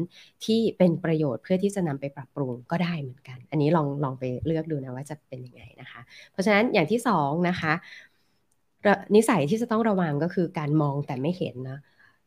[0.44, 6.00] ที่เป็นประโยชน์เพื่อที่จะนำไปปรับปรุงก็ได้เหมือนกัน อันนี้ลองลองไปเลือกดูนะว่าจะเป็นยังไงนะคะ
[6.32, 7.72] เพราะฉะนั้นอย่างที่สองนะคะ
[9.14, 11.78] นิสัยที่จะต้องระวังก็คือการมองแต่ไม่เห็นนะ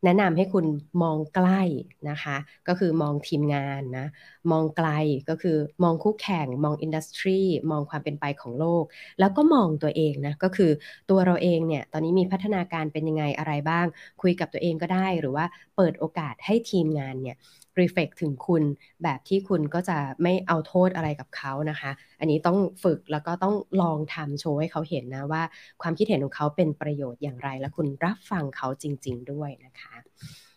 [0.03, 0.65] แนะนำให้คุณ
[1.01, 1.61] มองใกล้
[2.09, 4.05] นะคะ ก็คือมองทีมงานนะ
[4.51, 4.89] มองไกล
[5.29, 8.83] ก็คือมองคู่แข่ง มองอินดัสทรีมองความเป็นไปของโลก
[9.19, 10.71] แล้วก็มองตัวเองนะ ก็คือ
[11.09, 13.85] ตัวเราเองเนี่ย ตอนนี้มีพัฒนาการเป็นยังไงอะไรบ้าง
[14.21, 17.37] คุยกับตัวเองก็ได้ หรือว่าเปิดโอกาสให้ทีมงานเนี่ย
[17.81, 18.63] รีเฟกถึงคุณ
[19.03, 25.43] แบบที่คุณก็จะไม่เอาโทษอะไรกับเขานะคะ อันนี้ต้องฝึกแล้วก็ต้องลองทำโชว์ให้เขาเห็นนะว่า
[25.81, 29.95] ความคิดเห็นของเขาเป็นประโยชน์อย่างไร และคุณรับฟังเขาจริง ๆ ด้วยนะคะ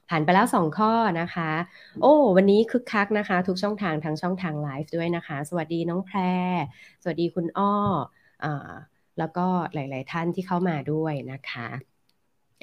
[0.08, 1.50] ผ่านไปแล้ว 2 ข้อนะคะ
[2.02, 6.18] โอ้ วันนี้คึกคักนะคะ ทุกช่องทางทั้งช่องทางไลฟ์ด้วยนะคะ สวัสดีน้องแพร
[7.02, 7.74] สวัสดีคุณอ้อ
[8.44, 8.46] อ
[9.18, 11.68] แล้วก็หลาย ๆ ท่านที่เข้ามาด้วยนะคะ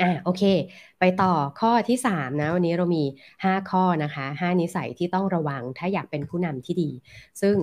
[0.02, 0.44] อะโอเค
[1.00, 3.04] ไปต่อข้อที่3นะวันนี้เรามี
[3.44, 6.90] 5 ข้อนะคะ 5 นิสัยที่ต้องระวังถ้าอยากเป็นผู้นำที่ดี
[7.42, 7.56] ซึ่ง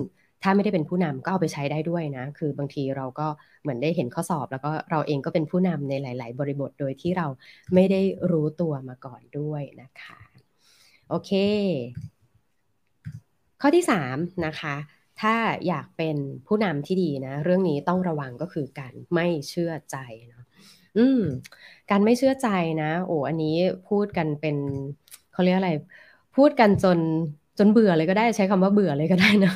[0.43, 3.27] ถ้าไม่ได้เป็นผู้นำก็เอาไปใช้ได้ด้วยนะ คือบางทีเราก็
[3.61, 7.27] เหมือนได้เห็นข้อสอบ แล้วก็เราเองก็เป็นผู้นำในหลาย ๆ บริบทโดยที่เรา
[7.73, 10.19] ไม่ได้รู้ตัวมาก่อนด้วยนะคะ
[11.09, 11.31] โอเค
[13.61, 14.75] ข้อที่3นะคะ
[15.21, 15.35] ถ้า
[15.67, 16.17] อยากเป็น
[16.47, 19.97] ผู้นำที่ดีนะ เรื่องนี้ต้องระวังก็คือการไม่เชื่อใจ
[20.29, 20.43] เนาะ
[20.95, 21.19] อืม
[21.89, 22.47] การไม่เชื่อใจ
[22.81, 23.55] นะ โอ้อันนี้
[23.89, 24.57] พูดกันเป็น
[25.31, 25.71] เขาเรียกอะไร
[26.35, 26.99] พูดกันจน
[27.57, 29.53] จนเบื่อเลยก็ได้ใช้คำว่าเบื่อเลยก็ได้นะ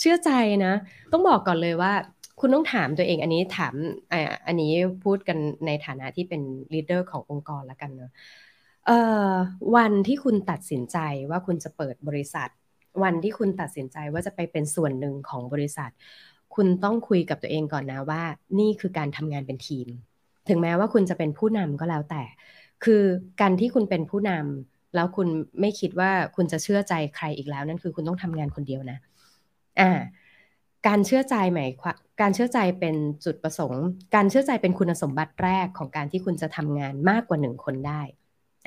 [0.00, 0.30] เชื่อใจ
[0.64, 0.72] นะ
[1.12, 1.92] ต้องบอกก่อนเลยว่า
[2.40, 3.74] คุณต้องถามตัวเองอันนี้ถาม
[4.46, 4.72] อันนี้
[5.04, 6.42] พูดกันในฐานะที่เป็น
[6.74, 8.10] ลีดเดอร์ขององค์กรล้วกันเนอะ
[9.76, 10.98] วันที่คุณตัดสินใจ
[11.30, 12.48] ว่าคุณจะเปิดบริษัท
[13.02, 15.90] วันที่คุณตัดสินใจว่าจะไปเป็นส่วนหนึ่งของบริษัท
[16.54, 18.22] คุณต้องคุยกับตัวเองก่อนนะว่า
[18.58, 19.88] นี่คือการทำงานเป็นทีม
[20.50, 22.22] ถึงแม้ว่าคุณจะเป็นผู้นำก็แล้วแต่
[22.84, 23.02] คือ
[23.40, 25.28] การที่คุณเป็นผู้นำแล้วคุณ
[25.60, 28.98] ไม่คิดว่าคุณจะเชื่อใจใครอีกแล้ว นั่นคือคุณต้องทำงานคนเดียวนะ
[29.80, 29.90] อ่า
[30.88, 31.70] การเชื่อใจหมาย
[32.20, 33.84] การเชื่อใจเป็นจุดประสงค์
[34.14, 38.02] การเชื่อใจเป็นคุณสมบัติแรกของการที่คุณจะทำงานมากกว่าหนึ่งคนได้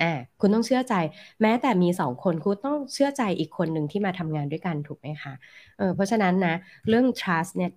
[0.02, 0.96] อ่าคุณต้องเชื่อใจ
[1.42, 5.34] แม้แต่มีสองคนคุณต้องเชื่อใจอีกคนหนึ่งที่มาทำงานด้วยกันถูกไหมคะ
[5.78, 6.56] เออเพราะฉะนั้นนะ
[6.90, 7.72] เรื่อง trust เนี่ย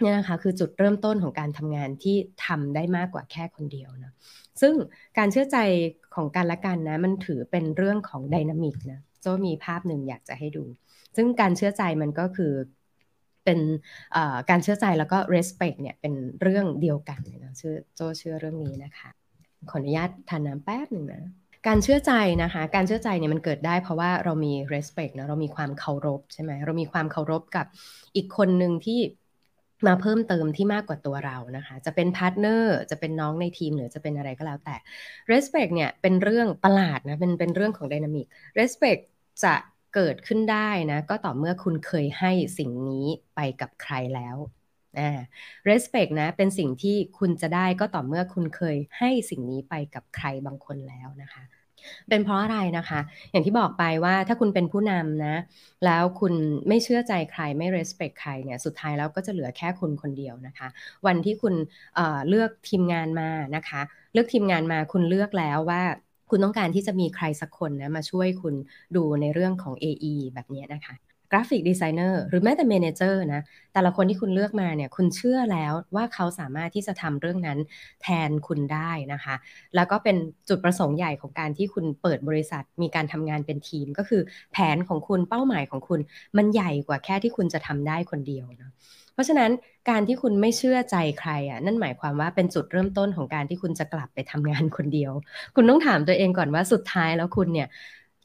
[0.00, 4.12] เนี่ยนะคะคือจุดเริ่มต้นของการทำงานที่ทำได้มากกว่าแค่คนเดียวนะ
[4.60, 4.74] ซึ่ง
[5.18, 5.58] การเชื่อใจ
[6.14, 10.64] ของกันและกันนะมันถือเป็นเรื่องของดินามิกนะโจมีภาพหนึ่งอยากจะให้ดู
[11.16, 12.52] ซึ่งการเชื่อใจมันก็คือ
[13.44, 13.58] เป็น
[14.50, 19.10] การเชื่อใจแล้วก็ respect เนี่ยเป็นเรื่องเดียวกันเลยนะชื่อโจเชื่อเรื่องนี้นะคะ
[19.70, 21.22] ขออนุญาตทานน้ำแป๊บหนึ่งนะ
[21.66, 27.66] การเชื่อใจนะคะ การเชื่อใจเนี่ยมันเกิดได้เพราะว่าเรามี respect นะเรามีความเคารพใช่ไหมเรามีความเคารพกับ
[28.16, 29.00] อีกคนหนึ่งที่
[29.86, 34.76] มาเพิ่มเติมที่มากกว่าตัวเรานะคะ จะเป็น partner จะเป็นน้องในทีมหรือจะเป็นอะไรก็แล้วแต่
[35.32, 38.26] respect เนี่ยเป็นเรื่องประหลาดนะ เป็นเป็นเรื่องของ dynamic
[38.58, 39.02] respect
[39.44, 39.54] จะ
[39.94, 44.36] เกิดขึ้นได้นะ ก็ต่อเมื่อคุณเคยให้สิ่งนี้ไปกับใครแล้ว
[44.98, 45.10] อ่า
[45.68, 51.42] respect นะ เป็นสิ่งที่คุณจะได้ก็ต่อเมื่อคุณเคยให้สิ่งนี้ไปกับใครบางคนแล้วนะคะ
[52.08, 55.36] เป็นเพราะอะไรนะคะ อย่างที่บอกไปว่าถ้าคุณเป็นผู้นำนะ
[55.84, 56.34] แล้วคุณ
[56.68, 60.68] ไม่เชื่อใจใครไม่ respect ใครเนี่ยสุดท้ายแล้วก็จะเหลือแค่คุณคนเดียวนะคะ
[61.06, 63.80] วันที่คุณเลือกทีมงานมานะคะ
[64.12, 65.82] เลือกทีมงานมาคุณเลือกแล้วว่า
[66.30, 68.54] คุณต้องการที่จะมีใครสักคนนะมาช่วยคุณ
[68.96, 70.94] ดูในเรื่องของ AE แบบนี้นะคะ
[71.32, 77.58] graphic designer หรือแม้แต่ manager นะแต่ละคนที่คุณเลือกมาเนี่ยคุณเชื่อแล้วว่าเขาสามารถที่จะทำเรื่องนั้น
[78.02, 79.34] แทนคุณได้นะคะ
[79.74, 80.16] แล้วก็เป็น
[80.48, 86.00] จุดประสงค์ใหญ่ของการที่คุณเปิดบริษัทมีการทำงานเป็นทีม ก็คือแผนของคุณเป้าหมายของคุณ
[86.36, 88.70] มันใหญ่กว่าแค่ที่คุณจะทำได้คนเดียวนะ
[89.18, 89.50] ราะฉะนั้น
[89.90, 95.12] การที่คุณไม่เชื่อใจใครอะนั่นหมายความว่าเป็นจุดเริ่มต้นของการที่คุณจะกลับไปทำงานคนเดียว
[95.54, 97.68] คุณต้องถามตัวเองก่อนว่าสุดท้ายแล้วคุณเนี่ย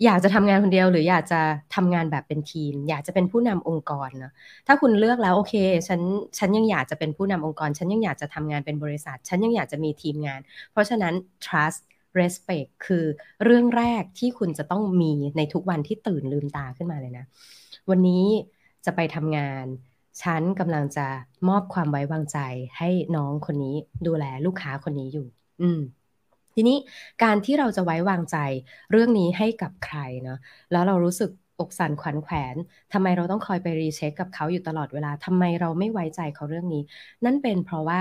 [0.05, 1.41] อยากจะทำงานคนเดียว หรืออยากจะ
[1.75, 4.31] ทำงานแบบเป็นทีม อยากจะเป็นผู้นำองค์กรนะ
[4.67, 5.53] ถ้าคุณเลือกแล้วโอเค
[5.87, 6.01] ฉัน
[6.37, 10.39] ฉันยังอยากจะเป็นผู้นำองค์กร ฉันยังอยากจะทำงานเป็นบริษัท ฉันยังอยากจะมีทีมงาน
[10.71, 11.13] เพราะฉะนั้น
[11.45, 11.81] trust
[12.19, 13.05] respect คือ
[13.43, 17.25] เรื่องแรกที่คุณจะต้องมีในทุกวันที่ตื่นลืมตาขึ้นมาเลยนะ
[17.89, 18.25] วันนี้
[18.85, 19.65] จะไปทำงาน
[20.21, 21.07] ฉันกำลังจะ
[21.49, 22.37] มอบความไว้วางใจ
[22.77, 23.75] ให้น้องคนนี้
[24.07, 25.27] ดูแลลูกค้าคนนี้อยู่
[25.61, 25.79] อืม
[26.55, 26.77] ทีนี้
[27.23, 28.37] การที่เราจะไว้วางใจ
[28.91, 30.37] เรื่องนี้ให้กับใครเนาะ
[30.71, 32.55] แล้วเรารู้สึกอกสั่นขวัญแขวน
[32.93, 36.83] ทำไมเราต้องคอยไปรีเช็คกับเขาอยู่ตลอดเวลาทำไมเราไม่ไว้ใจเขาเรื่องนี้
[37.25, 37.99] นั่นเป็นเพราะว่า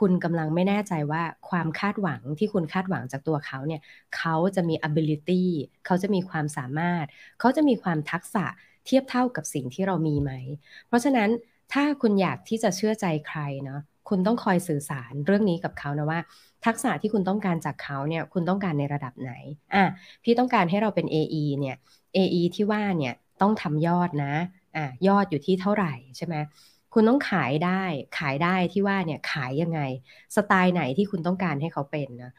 [0.00, 3.80] คุณกำลังไม่แน่ใจว่าความคาดหวังที่คุณคาดหวังจากตัวเขาเนี่ย
[4.16, 5.42] เขาจะมี ability
[5.86, 7.06] เขาจะมีความสามารถ
[7.40, 8.44] เขาจะมีความทักษะ
[8.86, 10.32] เทียบเท่ากับสิ่งที่เรามีไหม
[10.86, 11.30] เพราะฉะนั้น
[11.72, 13.80] ถ้าคุณอยากที่จะเชื่อใจใครเนาะ
[14.14, 16.20] คุณต้องคอยสื่อสารเรื่องนี้กับเขานะว่า
[16.66, 19.32] ทักษะที่คุณต้องการจากเขาเนี่ยคุณต้องการในระดับไหน
[19.74, 19.84] อะ
[20.24, 21.76] พี่ต้องการให้เราเป็น AE เนี่ย
[22.16, 24.34] AE ที่ว่าเนี่ยต้องทำยอดนะ
[24.76, 26.34] อะยอดอยู่ที่เท่าไหร่ใช่ไหม
[26.94, 27.82] คุณต้องขายได้
[28.18, 29.80] ขายได้ที่ว่าเนี่ยขายยังไง
[30.36, 32.32] สไตล์ไหนที่คุณต้องการให้เขาเป็นนะ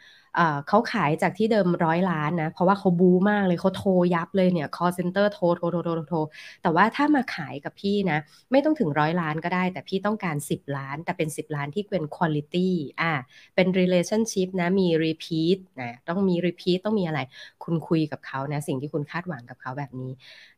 [0.67, 6.17] เขาขายจากที่เดิมร้อยล้านนะ เพราะว่าเขาบูมากเลยเขาโทรยับเลยเนี่ย call center โทรโทรโทรโทรโทร
[6.61, 8.19] แต่ว่าถ้ามาขายกับพี่นะ
[8.51, 12.69] ไม่ต้องถึงร้อยล้านก็ได้ แต่พี่ต้องการ 10 ล้าน แต่เป็น 10 ล้านที่เป็น quality
[13.01, 13.13] อ่า
[13.55, 17.19] เป็น relationship นะมี repeat นะต้องมี repeat ต้องมีอะไร
[17.63, 20.11] คุณคุยกับเขานะ สิ่งที่คุณคาดหวังกับเขาแบบนี้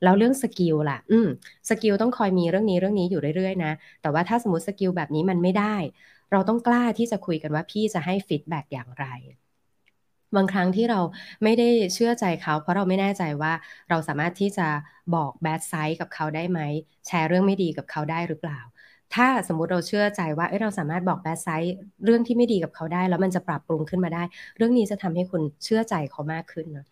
[0.04, 1.28] แล้วเรื่อง skill ล่ะ อืม
[1.70, 5.76] skill ต้องคอยมีเรื่องนี้เรื่องนี้อยู่เรื่อยๆนะ แต่ว่าถ้าสมมติ skill แบบนี้มันไม่ได้
[6.32, 9.06] เราต้องกล้าที่จะคุยกันว่าพี่จะให้ feedback อย่างไร
[10.36, 11.00] บางครั้งที่เรา
[11.44, 13.54] ไม่ได้เชื่อใจเขา เพราะเราไม่แน่ใจว่า
[13.90, 14.68] เราสามารถที่จะ
[15.16, 16.60] บอก bad side กับเขาได้ไหม
[17.08, 18.60] แชร์เรื่องไม่ดีกับเขาได้หรือเปล่า
[19.16, 24.24] ถ้าสมมุติเราเชื่อใจว่าเราสามารถบอก bad side เรื่องที่ไม่ดีกับเขาได้ แล้วมันจะปรับปรุงขึ้นมาได้
[24.58, 26.86] เรื่องนี้จะทำให้คุณเชื่อใจเขามากขึ้นนะ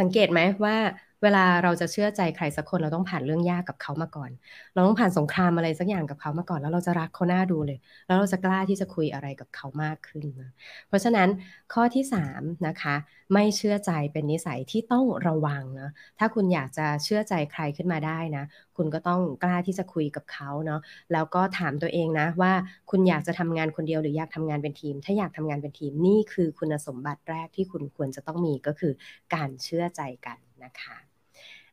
[0.00, 0.76] สังเกตไหมว่า
[1.22, 4.30] เวลาเราจะเชื่อใจใครสักคนเราต้องผ่านเรื่องยากกับเขามาก่อน
[4.74, 10.50] เราต้องผ่านสงครามอะไรสักอย่างกับเขามาก่อน แล้วเราจะรักเขาหน้าดูเลย แล้วเราจะกล้าที่จะคุยอะไรกับเขามากขึ้นนะ
[10.88, 11.28] เพราะฉะนั้น
[11.72, 12.94] ข้อที่3นะคะ
[13.32, 18.44] ไม่เชื่อใจเป็นนิสัยที่ต้องระวังนะถ้าคุณอยากจะเชื่อใจใครขึ้นมาได้นะ
[18.76, 20.80] คุณก็ต้องกล้าที่จะคุยกับเขาเนาะ
[21.12, 22.52] แล้วก็ถามตัวเองนะว่า
[22.90, 28.92] คุณอยากจะทำงานคนเดียวหรืออยากทำงานเป็นทีม ถ้าอยากทำงานเป็นทีมนี่คือคุณสมบัติแรกที่คุณควรจะต้องมีก็คือ
[29.34, 30.96] การเชื่อใจกัน นะคะ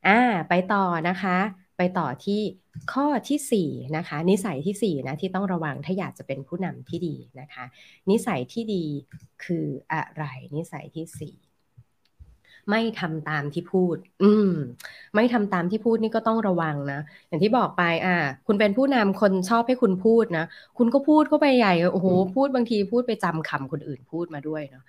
[0.07, 1.37] อ่าไปต่อนะคะ
[1.77, 2.41] ไปต่อที่
[2.93, 7.65] ข้อที่4นะคะนิสัยที่4นะที่ต้องระวังถ้าอยากจะเป็นผู้นำที่ดีนะคะ
[8.09, 8.85] นิสัยที่ดี
[9.43, 10.23] คืออะไร
[10.55, 14.51] นิสัยที่4ไม่ทำตามที่พูด อืม
[15.15, 18.15] ไม่ทำตามที่พูดนี่ก็ต้องระวังนะ อย่างที่บอกไป อ่า
[18.47, 20.45] คุณเป็นผู้นำคนชอบให้คุณพูดนะ
[20.77, 24.83] คุณก็พูดเข้าไปใหญ่ โอ้โห พูดบางทีพูดไปจำคำคนอื่นพูดมาด้วยเนาะ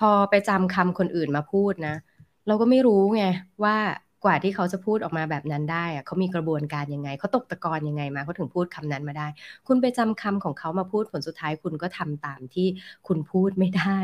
[0.00, 1.94] พอไปจำคำคนอื่นมาพูดนะ
[2.46, 3.22] เราก็ไม่รู้ไง
[3.64, 3.76] ว่า
[4.24, 9.26] กว่าที่เขาจะพูดออกมาแบบนั้นได้อะเขามีกระบวนการยังไงเขาตกตะกอนยังไงมาเขาถึงพูดคำนั้นมาได้
[9.66, 12.66] คุณไปจำคำของเขามาพูดผลสุดท้ายคุณก็ทำตามที่
[13.06, 13.98] คุณพูดไม่ได้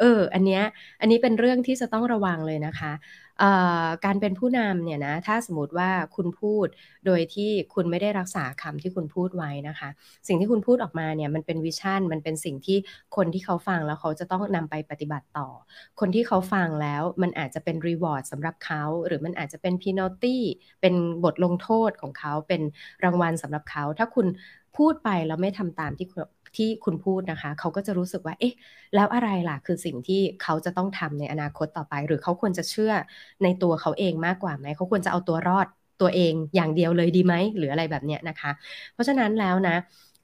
[0.00, 0.62] เออ อันเนี้ย
[1.00, 2.92] อันนี้เป็นเรื่องที่จะต้องระวังเลยนะคะ
[4.04, 6.66] การเป็นผู้นำเนี่ยนะถ้าสมมติว่าคุณพูด
[7.06, 9.88] โดยที่คุณไม่ได้รักษาคำที่คุณพูดไว้นะคะ
[10.28, 12.78] สิ่งที่คุณพูดออกมาเนี่ยมันเป็น vision มันเป็นสิ่งที่
[13.16, 15.48] คนที่เขาฟังแล้วเขาจะต้องนำไปปฏิบัติต่อ
[16.00, 20.42] คนที่เขาฟังแล้วมันอาจจะเป็น reward สำหรับเขาหรือมันอาจจะเป็น penalty
[20.80, 22.62] เป็นบทลงโทษของเขาเป็น
[23.04, 24.26] รางวัลสำหรับเขา ถ้าคุณ
[24.76, 26.08] พูดไปแล้วไม่ทำตามที่
[26.56, 28.54] ที่คุณพูดนะคะ เขาก็จะรู้สึกว่า เอ๊ะ
[28.94, 32.92] แล้วอะไรล่ะ คือสิ่งที่เขาจะต้องทำในอนาคตต่อไป หรือเขาควรจะเชื่อ
[33.42, 35.66] ในตัวเขาเองมากกว่าไหม เขาควรจะเอาตัวรอด
[36.00, 38.50] ตัวเองอย่างเดียวเลยดีไหม หรืออะไรแบบเนี้ยนะคะ
[38.92, 39.76] เพราะฉะนั้นแล้วนะ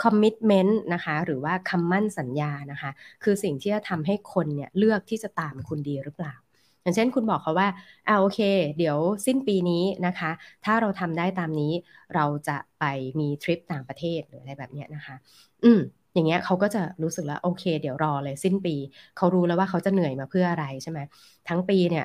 [0.03, 2.91] คอมมิชเมนต์นะคะหรือว่าคำมั่นสัญญานะคะ
[3.23, 6.35] คือสิ่งที่จะทำให้คนเนี่ยเลือกที่จะตามคุณดีหรือเปล่า
[6.83, 7.69] อย่างเช่นคุณบอกเขาว่า
[8.09, 8.41] อ่าโอเค
[8.79, 10.31] เดี๋ยวสิ้นปีนี้นะคะ
[10.65, 11.73] ถ้าเราทำได้ตามนี้
[12.15, 12.85] เราจะไป
[13.21, 15.15] มีทริปต่างประเทศหรืออะไรแบบเนี้ยนะคะ
[15.65, 15.81] อืม
[16.14, 18.74] อย่างเงี้ยเขาก็จะรู้สึกแล้วโอเค เดี๋ยวรอเลยสิ้นปี
[19.16, 21.00] เขารู้แล้วว่าเขาจะเหนื่อยมาเพื่ออะไรใช่ไหม
[21.48, 22.05] ทั้งปีเนี่ย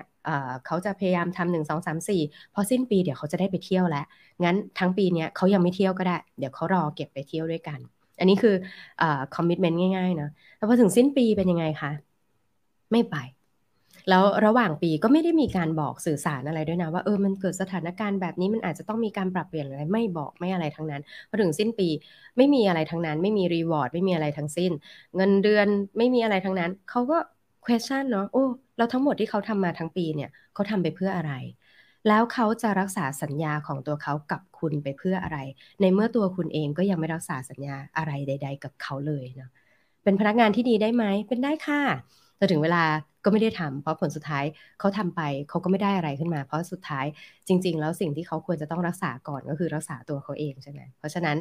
[0.66, 2.22] เขาจะพยายามทำหนึ่งสองสามสี่
[2.54, 4.06] พอสิ้นปีเดี๋ยวเขาจะได้ไปเที่ยวแล้ว
[4.44, 7.80] งั้นทั้งปีเนี้ยเขายังไม่เที่ยวก็ได้ เดี๋ยวเขารอเก็บไปเที่ยวด้วยกัน
[8.20, 8.56] อันนี้คือ
[9.36, 11.92] คอมมิชเมนต์ง่ายๆนะแล้วพอถึงสิ้นปีเป็นยังไงคะ
[12.92, 13.16] ไม่ไป
[14.10, 21.88] แล้วระหว่างปีก็ไม่ได้มีการบอกสื่อสารอะไรด้วยนะว่าเออมันเกิดสถานการณ์แบบนี้มันอาจจะต้องมีการปรับเปลี่ยนอะไรไม่บอกไม่อะไรทั้งนั้นพอถึงสิ้นปี
[22.38, 24.72] ไม่มีอะไรทั้งนั้น ไม่มีรีวอร์ดไม่มีอะไรทั้งสิ้น
[25.16, 25.68] เงินเดือน
[25.98, 27.18] ไม่มีอะไรทั้งนั้นเขาก็
[27.66, 28.44] question เนาะโอ้
[28.78, 31.34] แล้วทั้งหมดที่เขาทำมาทั้งปีเนี่ยเขาทำไปเพื่ออะไร
[32.08, 35.38] แล้วเขาจะรักษาสัญญาของตัวเขากับคุณไปเพื่ออะไร
[35.82, 39.50] ในเมื่อตัวคุณเองก็ยังไม่รักษาสัญญาอะไรใด ๆ กับเขาเลยเนาะ
[40.04, 41.82] เป็นพนักงานที่ดีได้ไหมเป็นได้ค่ะ
[42.38, 42.84] แต่ถึงเวลา
[43.24, 44.46] ก็ไม่ได้ทำเพราะผลสุดท้าย
[44.80, 47.06] เขาทำไปเขาก็ไม่ได้อะไรขึ้นมา เพราะสุดท้าย
[47.48, 51.38] จริง ๆ แล้วสิ่งที่เขาควรจะต้องรักษาก่อนก็คือรักษาตัวเขาเองใช่ไหมเพราะฉะนั้น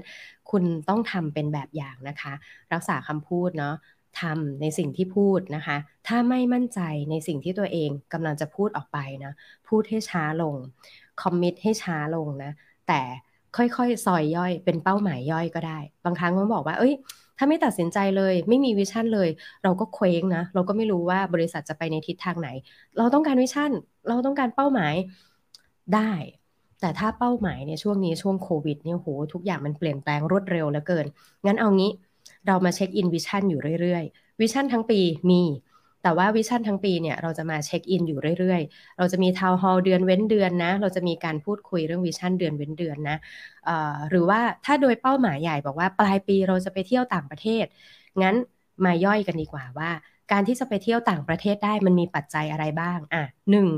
[0.51, 2.33] คุณต้องทำเป็นแบบอย่างนะคะ
[2.73, 3.75] รักษาคำพูดเนาะ
[4.21, 9.33] ทำในสิ่งที่พูดนะคะ ถ้าไม่มั่นใจในสิ่งที่ตัวเองกำลังจะพูดออกไปนะ
[9.69, 10.55] พูดให้ช้าลง
[11.23, 12.53] คอมมิตให้ช้าลงนะ
[12.89, 13.01] แต่
[13.57, 16.95] ค่อยๆซอยย่อยเป็นเป้าหมายย่อยก็ได้ บางครั้งมันบอกว่า เอ้ย
[17.39, 19.29] ถ้าไม่ตัดสินใจเลย ไม่มีวิชั่นเลย
[19.63, 22.49] เราก็เคว้งนะ เราก็ไม่รู้ว่าบริษัทจะไปในทิศทางไหน
[22.99, 23.71] เราต้องการ vision
[24.09, 24.95] เราต้องการเป้าหมาย
[25.95, 26.13] ได้
[26.81, 31.07] แต่ถ้าเป้าหมายเนี่ยช่วงนี้ช่วงโควิดเนี่ยโหทุกอย่างมันเปลี่ยนแปลงรวดเร็วเหลือเกิน
[31.47, 31.91] งั้นเอางี้
[32.47, 35.43] เรามา check in vision อยู่เรื่อยๆ vision ทั้งปีมี
[36.03, 43.17] แต่ว่า vision ทั้งปีเนี่ยเราจะมา check in อยู่เรื่อยๆ เราจะมี town hall เดือนเว้นเดือนนะ เราจะมีการพูดคุยเรื่อง vision เดือนเว้นเดือนนะ
[44.11, 47.65] หรือว่าถ้าโดยเป้าหมายใหญ่บอกว่าปลายปีเราจะไปเที่ยวต่างประเทศ
[48.23, 48.35] งั้น
[48.85, 49.91] มาย่อยกันดีกว่าว่า
[50.33, 53.69] การที่จะไปเที่ยวต่างประเทศได้มันมีปัจจัยอะไรบ้าง อะหนึ่ง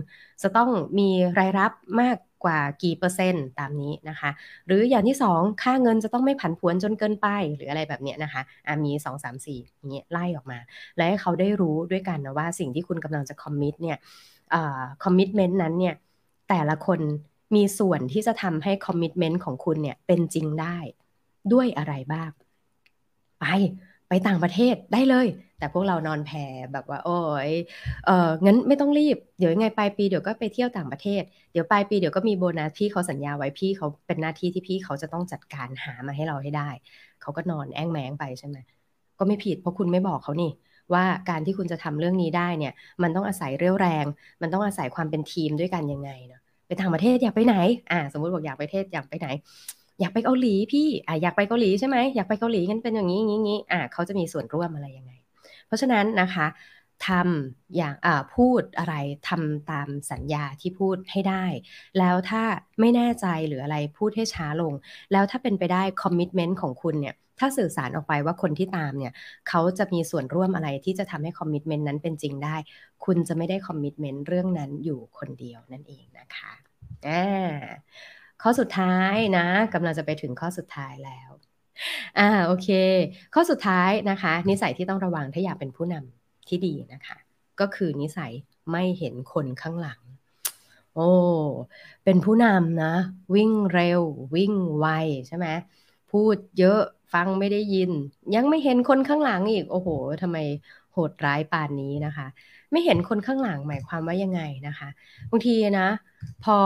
[0.43, 4.31] จะต้องมีรายรับมาก กว่ากี่เปอร์เซ็นต์ตามนี้นะคะ
[4.67, 10.59] หรืออย่างที่ 2 ค่าเงินจะต้องไม่ผันผวนจนเกินไปหรืออะไรแบบนี้นะคะมี 2 3 4อย่างเงี้ยไล่ออกมา
[10.97, 13.99] และให้เขาได้รู้ด้วยกันนะว่าสิ่งที่คุณกำลังจะ commit เนี่ย
[15.05, 15.95] commitment นั้นเนี่ย
[16.49, 17.01] แต่ละคน
[17.55, 20.79] มีส่วนที่จะทำให้ commitment ของคุณเนี่ยเป็นจริงได้
[21.53, 22.31] ด้วยอะไรบ้าง
[23.41, 23.47] ไป
[24.09, 25.27] ไปต่างประเทศได้เลย
[25.61, 27.11] แต่พวกเรานอนแผ่แบบว่า โอ้
[27.49, 27.51] ย
[28.07, 28.13] เออ
[28.45, 36.69] งั้นไม่ต้องรีบ เดี๋ยวยังไงปลายปีเดี๋ยวก็ไปเที่ยวต่างประเทศ เดี๋ยวปลายปีเดี๋ยวก็มีโบนัสพี่เขาสัญญาไว้พี่เขาเป็นหน้าที่ที่พี่เขาจะต้องจัดการหามาให้เราให้ได้
[37.21, 38.57] เขาก็นอนแอ้งแมงไปใช่ไหม
[39.19, 40.51] ก็ไม่ผิดเพราะคุณไม่บอกเขานี่
[40.95, 44.07] ว่าการที่คุณจะทำเรื่องนี้ได้เนี่ย มันต้องอาศัยเรี่ยวแรง
[44.43, 47.57] มันต้องอาศัยความเป็นทีมด้วยกันยังไงเนาะไปต่างประเทศอยากไปไหน
[47.91, 49.29] อ่า สมมติบอกอยากไปเทศอยากไปไหน
[50.01, 55.13] อยากไปเกาหลีพี่อ่าอยากไปเกาหลีใช่ไหมอยากไปเกาหลีงั้นเป็นอย่างนี้อย่างนี้อ่าเขาจะมีส่วนร่วมอะไรยังไง
[55.71, 56.47] เพราะฉะนั้นนะคะ
[57.09, 57.95] ทำอย่าง
[58.35, 58.95] พูดอะไร
[59.29, 61.45] ทำตามสัญญาที่พูดให้ได้
[61.99, 62.43] แล้วถ้า
[62.81, 64.73] ไม่แน่ใจหรืออะไรพูดให้ช้าลง
[65.13, 69.13] แล้วถ้าเป็นไปได้ commitment ของคุณเนี่ยถ้าสื่อสารออกไปว่าคนที่ตามเนี่ย
[69.49, 72.57] เขาจะมีส่วนร่วมอะไรที่จะทำให้ commitment นั้นเป็นจริงได้
[73.05, 76.53] คุณจะไม่ได้คอมมิชเมนต์เรื่องนั้นอยู่คนเดียวนั่นเองนะคะ
[77.05, 77.81] อ่า
[78.43, 81.31] ข้อสุดท้ายนะกำลังจะไปถึงข้อสุดท้ายแล้ว
[82.19, 82.69] อ่าโอเค
[83.35, 87.17] ข้อสุดท้ายนะคะ นิสัยที่ต้องระวังถ้าอยากเป็นผู้นำที่ดีนะคะ
[87.61, 88.33] ก็คือนิสัย
[88.73, 90.01] ไม่เห็นคนข้างหลัง
[90.95, 91.09] โอ้
[92.05, 92.95] เป็นผู้นำนะ
[93.35, 94.01] วิ่งเร็ว
[94.35, 94.87] วิ่งไว
[95.29, 95.47] ใช่ไหม
[96.11, 96.81] พูดเยอะ
[97.13, 97.91] ฟังไม่ได้ยิน
[98.35, 99.89] ยังไม่เห็นคนข้างหลังอีก โอ้โห
[100.23, 100.39] ทำไม
[100.93, 102.27] โหดร้ายปานนี้นะคะ
[102.71, 104.89] ไม่เห็นคนข้างหลังหมายความว่ายังไงนะคะ
[105.31, 105.89] บางทีนะ
[106.45, 106.57] พอ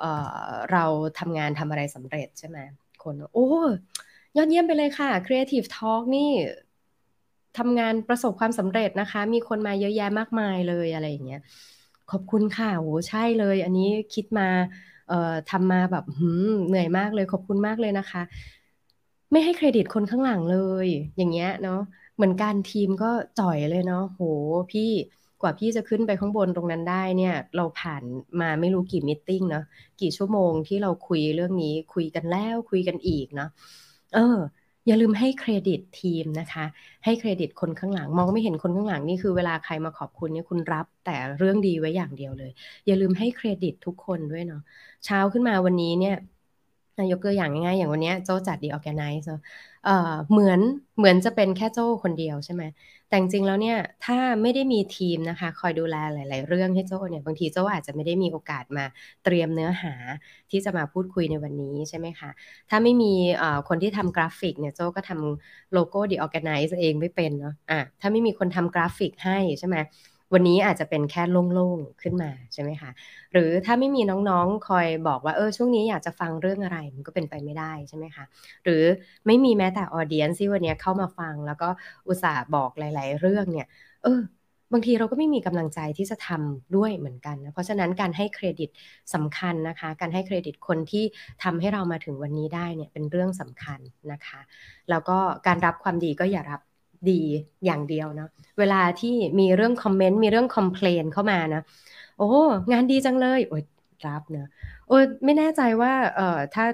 [0.00, 0.06] เอ
[0.46, 0.84] อเรา
[1.18, 2.58] ทำงานทำอะไรสำเร็จใช่ไหม
[3.02, 3.48] คนโอ้
[4.36, 6.30] ยอดเยี่ยมไปเลยค่ะ Creative Talk นี่
[7.58, 11.40] ทำงานประสบความสำเร็จนะคะ มีคนมาเยอะแยะมากมายเลยอะไรอย่างเงี้ย
[12.10, 14.48] ขอบคุณค่ะโหใช่เลย อันนี้คิดมา
[15.08, 18.22] เอ่อทำมาแบบหืมเหนื่อยมากเลยขอบคุณมากเลยนะคะ
[19.32, 21.80] ไม่ให้เครดิตคนข้างหลังเลย อย่างเงี้ยเนาะ
[22.16, 24.22] เหมือนการทีมก็จ่อยเลยเนาะโห
[24.72, 24.90] พี่
[25.42, 28.02] กว่าพี่จะขึ้นไปข้างบนตรงนั้นได้เนี่ย เราผ่าน
[28.40, 29.64] มาไม่รู้กี่มิ팅เนาะ
[30.00, 33.50] กี่ชั่วโมงที่เราคุยเรื่องนี้คุยกันแล้วคุยกันอีกเนาะ
[34.12, 34.20] เออ
[34.86, 36.64] อย่าลืมให้เครดิตทีมนะคะ
[37.04, 42.50] ให้เครดิตคนข้างหลัง มองไม่เห็นคนข้างหลังนี่คือเวลาใครมาขอบคุณเนี่ยคุณรับ แต่เรื่องดีไว้อย่างเดียวเลย
[42.86, 44.58] อย่าลืมให้เครดิตทุกคนด้วยเนาะ
[45.04, 46.14] เช้าขึ้นมาวันนี้เนี่ย
[47.12, 49.28] ยกตัวอย่างง่ายๆ อย่างวันนี้โจจัด The ORGANICE
[49.84, 50.60] เอ่อเหมือน
[50.98, 52.62] เหมือนจะเป็นแค่โจคนเดียวใช่ไหม
[53.08, 58.84] แต่จริงแล้วเนี่ยถ้าไม่ได้มีทีมนะคะ คอยดูแลหลาย ๆ เรื่องให้โจเนี่ยบางทีโจอาจจะไม่ได้มีโอกาสมา
[59.24, 59.94] เตรียมเนื้อหา
[60.50, 62.30] ที่จะมาพูดคุยในวันนี้ใช่ไหมคะ
[62.70, 63.12] ถ้าไม่มี
[63.68, 69.76] คนที่ทำกราฟิกเนี่ยโจก็ทำโลโก้ The ORGANICE เองไม่เป็นเนาะอะถ้าไม่มีคนทำกราฟิกให้ใช่ไหม
[70.32, 71.22] วันนี้อาจจะเป็นแค่
[71.54, 72.90] โล่งๆขึ้นมาใช่ไหมคะ
[73.32, 78.24] หรือถ้าไม่มีน้องๆคอยบอกว่าเออช่วงนี้อยากจะฟังเรื่องอะไรมันก็เป็นไปไม่ได้ใช่ไหมคะ
[78.64, 78.82] หรือ
[79.26, 81.68] ไม่มีแม้แต่ออเดียนที่วันนี้เข้ามาฟัง แล้วก็
[82.08, 83.66] อุตส่าห์บอกหลาย ๆ เรื่องเนี่ย
[84.02, 84.20] เออ
[84.72, 88.70] บางทีเราก็ไม่มีกำลังใจที่จะทำด้วยเหมือนกันนะ เพราะฉะนั้นการให้เครดิต
[89.14, 91.04] สำคัญนะคะ การให้เครดิตคนที่
[91.42, 93.80] ทำให้เรามาถึงวันนี้ได้เนี่ยเป็นเรื่องสำคัญ
[94.12, 94.40] นะคะ
[94.90, 96.60] แล้วก็การรับความดีก็อย่ารับ
[97.10, 97.22] ดี
[97.64, 101.62] อย่างเดียวเนาะเวลาที่มีเรื่อง comment มีเรื่อง complain เข้ามานะ
[102.18, 102.28] โอ้
[102.72, 103.62] งานดีจังเลยโอ้ย
[104.06, 104.48] รับเนะ
[104.86, 106.64] โอ้ไม่แน่ใจว่าเอ่อถ้า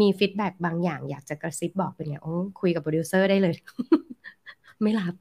[0.00, 3.54] มี feedback บางอย่างอยากจะกระซิบบอกเป็นไงโอ้คุยกับโปรดิวเซอร์ได้เลย
[4.82, 5.14] ไม่รับ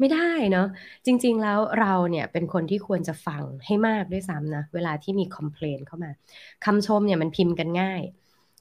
[0.00, 0.66] ไม่ได้เนาะ
[1.06, 6.10] จริง ๆแล้วเราเนี่ยเป็นคนที่ควรจะฟังให้มากด้วยซ้ำนะเวลาที่มี complain เข้ามา
[6.64, 8.02] คำชมเนี่ยมันพิมพ์กันง่าย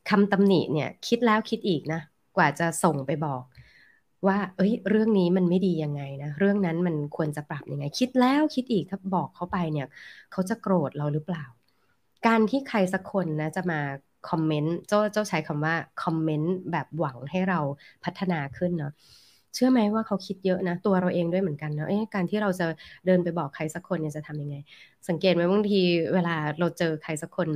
[0.10, 2.02] คำตำหนิเนี่ยคิดแล้วคิดอีกนะ
[2.38, 3.44] กว่าจะส่งไปบอก
[4.28, 9.88] ว่า เอ้ย เรื่องนี้มันไม่ดียังไงนะ เรื่องนั้นมันควรจะปรับยังไง คิดแล้วคิดอีกถ้าบอกเขาไปเนี่ย
[10.32, 11.44] เขาจะโกรธเราหรือเปล่า
[12.28, 13.80] การที่ใครสักคนนะจะมา
[14.30, 17.60] คอมเมนต์เจ้าเจ้าใช้คำว่าคอมเมนต์แบบหวังให้เรา
[18.06, 18.94] พัฒนาขึ้นเนาะ
[19.56, 22.66] เชื่อไหมว่าเขาคิดเยอะนะ ตัวเราเองด้วยเหมือนกันเนาะการที่เราจะ
[23.06, 24.56] เดินไปบอกใครสักคนเนี่ยจะทำยังไง
[25.10, 25.82] สังเกตไหมบางที
[26.14, 27.50] เวลาเราเจอใครสักคน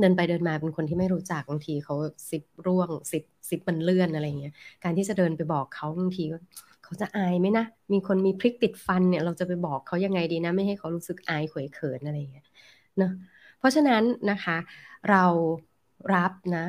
[0.00, 1.94] เดินไปเดินมาเป็นคนที่ไม่รู้จักบางทีเขา
[2.30, 4.52] สิบร่วงสิบสิบมันเลื่อนอะไรเงี้ย
[4.84, 6.24] การที่จะเดินไปบอกเขาบางที
[6.84, 12.44] เขาจะอายไหมนะมีคนมีพริกติดฟันเนี่ย เราจะไปบอกเขายังไงดีนะ ไม่ให้เขารู้สึกอายขวยเขินอะไรเงี้ย
[12.98, 13.10] เนาะ
[13.58, 14.56] เพราะฉะนั้นนะคะ
[15.10, 15.24] เรา
[16.14, 16.64] รับนะ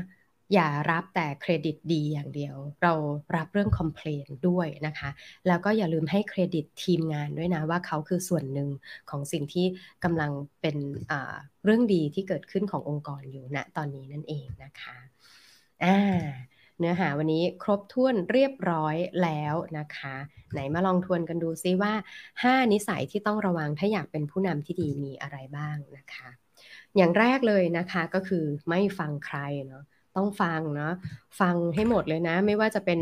[0.53, 2.93] อย่ารับแต่เครดิตดีอย่างเดียว เรา
[3.35, 5.09] รับเรื่องคอมเพลนด้วยนะคะ
[5.47, 8.69] แล้วก็อย่าลืมให้เครดิตทีมงานด้วยนะว่าเขาคือส่วนหนึ่ง
[9.09, 9.65] ของสิ่งที่
[10.03, 10.31] กำลัง
[10.61, 10.77] เป็น
[11.63, 14.97] เรื่องดีที่เกิดขึ้นขององค์กรอยู่ณนะตอนนี้นั่นเองนะคะ
[15.83, 15.97] อ่า
[16.79, 20.15] เนื้อหาวันนี้ครบถ้วนเรียบร้อยแล้วนะคะ
[20.53, 21.93] ไหนมาลองทวนกันดูซิว่า
[22.43, 26.29] 5 นิสัยที่ต้องระวังถ้าอยากเป็นผู้นำที่ดีมีอะไรบ้างนะคะ
[26.97, 29.83] อย่างแรกเลยนะคะก็คือไม่ฟังใครเนาะ
[30.19, 30.93] ต้องฟังเนาะ
[31.39, 32.99] ฟังให้หมดเลยนะ ไม่ว่าจะเป็น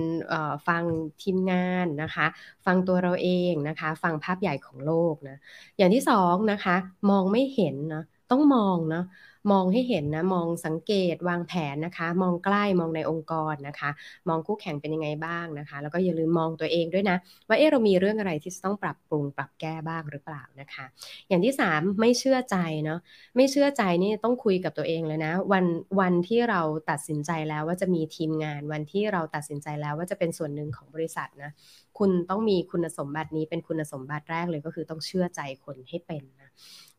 [0.68, 0.84] ฟัง
[1.22, 2.28] ทีมงานนะคะ
[2.66, 5.38] ฟังตัวเราเองนะคะ ฟังภาพใหญ่ของโลกนะ
[5.78, 6.76] อย่างที่สองนะคะ
[7.10, 9.04] มองไม่เห็นนะต้องมองเนาะ
[9.52, 13.90] มองให้เห็นนะ มองสังเกตวางแผนนะคะ มองใกล้มองในองค์กรนะคะ
[14.30, 20.86] มองคู่แข่งเป็นยังไงบ้างนะคะ แล้วก็อย่าลืมมองตัวเองด้วยนะ ว่าเออเรามีเรื่องอะไรที่ต้องปรับปรุงปรับแก้บ้างหรือเปล่านะคะ
[21.28, 23.00] อย่างที่ 3 ไม่เชื่อใจเนาะ
[23.36, 25.66] ไม่เชื่อใจนี่ต้องคุยกับตัวเองเลยนะ วัน
[26.00, 31.52] วันที่เราตัดสินใจแล้วว่าจะมีทีมงาน วันที่เราตัดสินใจแล้วว่าจะเป็นส่วนหนึ่งของบริษัทนะ
[31.98, 36.24] คุณต้องมีคุณสมบัตินี้เป็นคุณสมบัติแรกเลยก็คือต้องเชื่อใจคนให้เป็น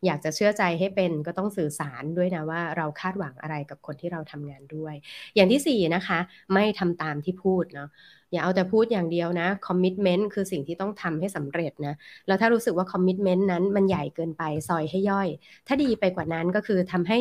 [0.07, 4.95] อยากจะเชื่อใจให้เป็นก็ต้องสื่อสารด้วยนะว่าเราคาดหวังอะไรกับคนที่เราทำงานด้วย
[5.35, 6.19] อย่างที่ 4 นะคะ
[6.55, 7.89] ไม่ทำตามที่พูดเนาะ
[8.33, 11.95] อย่าเอาแต่พูดอย่างเดียวนะ commitment คือสิ่งที่ต้องทำให้สำเร็จนะ
[12.27, 15.29] แล้วถ้ารู้สึกว่า commitment นั้นมันใหญ่เกินไปซอยให้ย่อย
[15.67, 17.19] ถ้าดีไปกว่านั้นก็คือทำให้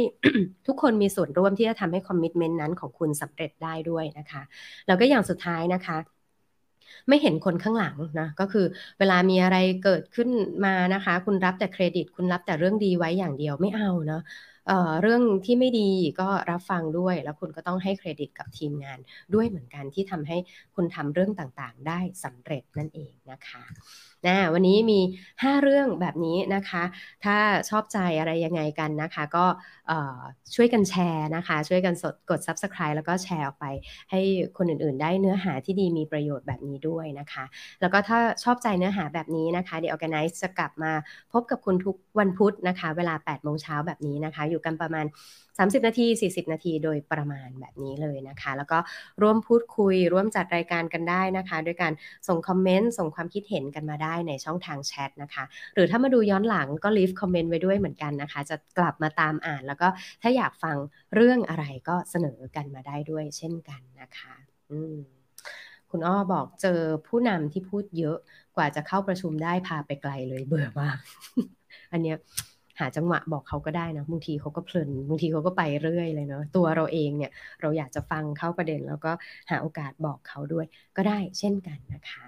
[0.68, 4.42] ทุกคนมีส่วนร่วมที่จะทำให้คอมมิชเมนต์นั้นของคุณสำเร็จได้ด้วยนะคะ
[4.88, 5.98] แล้วก็อย่างสุดท้ายนะคะ
[7.08, 8.66] ไม่เห็นคนข้างหลังนะก็คือ
[9.00, 10.30] เวลามีอะไรเกิดขึ้น
[10.66, 14.22] มานะคะ คุณรับแต่เครดิต คุณรับแต่เรื่องดีไว้อย่างเดียวไม่เอาเนาะ
[14.68, 19.00] เเรื่องที่ไม่ดีก็รับฟังด้วย แล้วคุณก็ต้องให้เครดิตกับทีมงาน
[19.34, 20.38] ด้วยเหมือนกันที่ทำให้
[20.76, 23.64] คุณทำเรื่องต่างๆ ได้สำเร็จนั่นเองนะคะ
[24.26, 25.00] นะวันนี้มี
[25.44, 26.84] 5 เรื่องแบบนี้นะคะ
[27.24, 27.38] ถ้า
[27.70, 29.46] ชอบใจอะไรยังไงกันนะคะ ก็
[30.56, 33.66] ช่วยกันแชร์นะคะ ช่วยกันสดกด Subscribe แล้วก็แชร์ออกไป
[34.12, 34.22] ให้
[34.58, 37.44] คนอื่นๆ ได้เนื้อหาที่ดีมีประโยชน์แบบนี้ด้วยนะคะ
[37.82, 40.92] แล้วก็ถ้าชอบใจเนื้อหาแบบนี้นะคะเดี๋ยว Organize จะกลับมา
[41.34, 45.06] พบกับคุณทุกวันพุธนะคะ เวลา8โมงเช้าแบบนี้นะคะ อยู่กันประมาณ
[45.60, 48.80] 30 นาที 40 นาทีโดยประมาณแบบนี้เลยนะคะ แล้วก็
[49.22, 51.94] ร่วมพูดคุย ร่วมจัดรายการกันได้นะคะด้วยการ
[52.28, 55.44] ส่งคอมเมนต์ ส่งความคิดเห็นกันมาได้ในช่องทางแชทนะคะ
[55.74, 59.88] หรือถ้ามาดูย้อนหลังก็ลีฟคอมเมนต์ไว้ด้วยเหมือนกันนะคะ จะกลับมาตามอ่าน แล้วก็
[60.22, 60.76] ถ้าอยากฟัง
[61.16, 64.36] เรื่องอะไรก็เสนอกันมาได้ด้วยเช่นกันนะคะ
[64.72, 64.98] อืม
[65.92, 68.18] คุณอ้อบอกเจอผู้นำที่พูดเยอะ
[68.56, 70.98] กว่าจะเข้าประชุมได้พาไปไกลเลยเบื่อมาก
[71.92, 72.18] อันเนี้ย
[72.80, 79.12] หาจังหวะบอกเขาก็ได้นะบางทีเขาก็เพลินบางทีเขาก็ไปเรื่อยเลยเนาะตัวเราเองเนี่ยเราอยากจะฟังเข้าประเด็น แล้วก็
[79.50, 80.66] หาโอกาสบอกเขาด้วย
[80.98, 82.26] ก็ได้เช่นกันนะคะ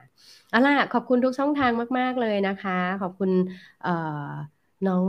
[0.49, 3.31] เอาล่ะขอบคุณทุกช่องทางมาก ๆเลยนะคะ ขอบคุณ
[4.87, 5.05] น้อง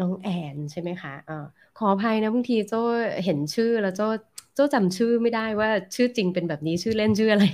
[0.00, 1.30] น้องแอนใช่ไหมคะอ
[1.78, 2.80] ขออภัยนะบางทีโจ้
[3.24, 4.06] เห็นชื่อแล้วโจ้
[4.54, 7.44] โจ้จำชื่อไม่ได้ว่าชื่อจริงเป็นแบบนี้ชื่อเล่นชื่ออะไร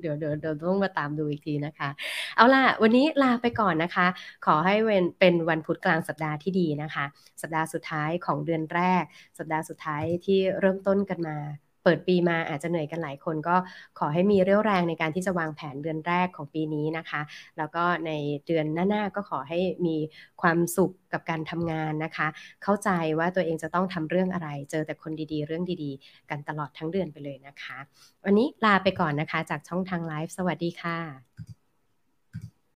[0.00, 1.90] เดี๋ยวเดี๋ยวเดี๋ยวต้องมาตามดูอีกทีนะคะ
[2.36, 4.06] เอาล่ะ วันนี้ลาไปก่อนนะคะ
[4.46, 7.04] ขอให้เวนเป็นวันพุธกลางสัปดาห์ที่ดีนะคะ
[7.42, 9.02] สัปดาห์สุดท้ายของเดือนแรก
[9.38, 11.36] สัปดาห์สุดท้ายที่เริ่มต้นกันมา
[11.84, 13.56] เปิดปีมาอาจจะเหนื่อยกันหลายคนก็
[13.98, 17.20] ขอให้มีเรี่ยวแรงในการที่จะวางแผนเดือนแรกของปีนี้นะคะ
[17.58, 18.10] แล้วก็ใน
[18.46, 19.96] เดือนหน้าๆก็ขอให้มี
[20.42, 22.28] ความสุขกับการทำงานนะคะ
[22.62, 27.78] เข้าใจว่าตัวเองจะต้องทำเรื่องอะไร เจอแต่คนดีๆ เรื่องดีๆ กันตลอดทั้งเดือนไปเลยนะคะ
[28.24, 31.53] วันนี้ลาไปก่อนนะคะ จากช่องทางไลฟ์สวัสดีค่ะ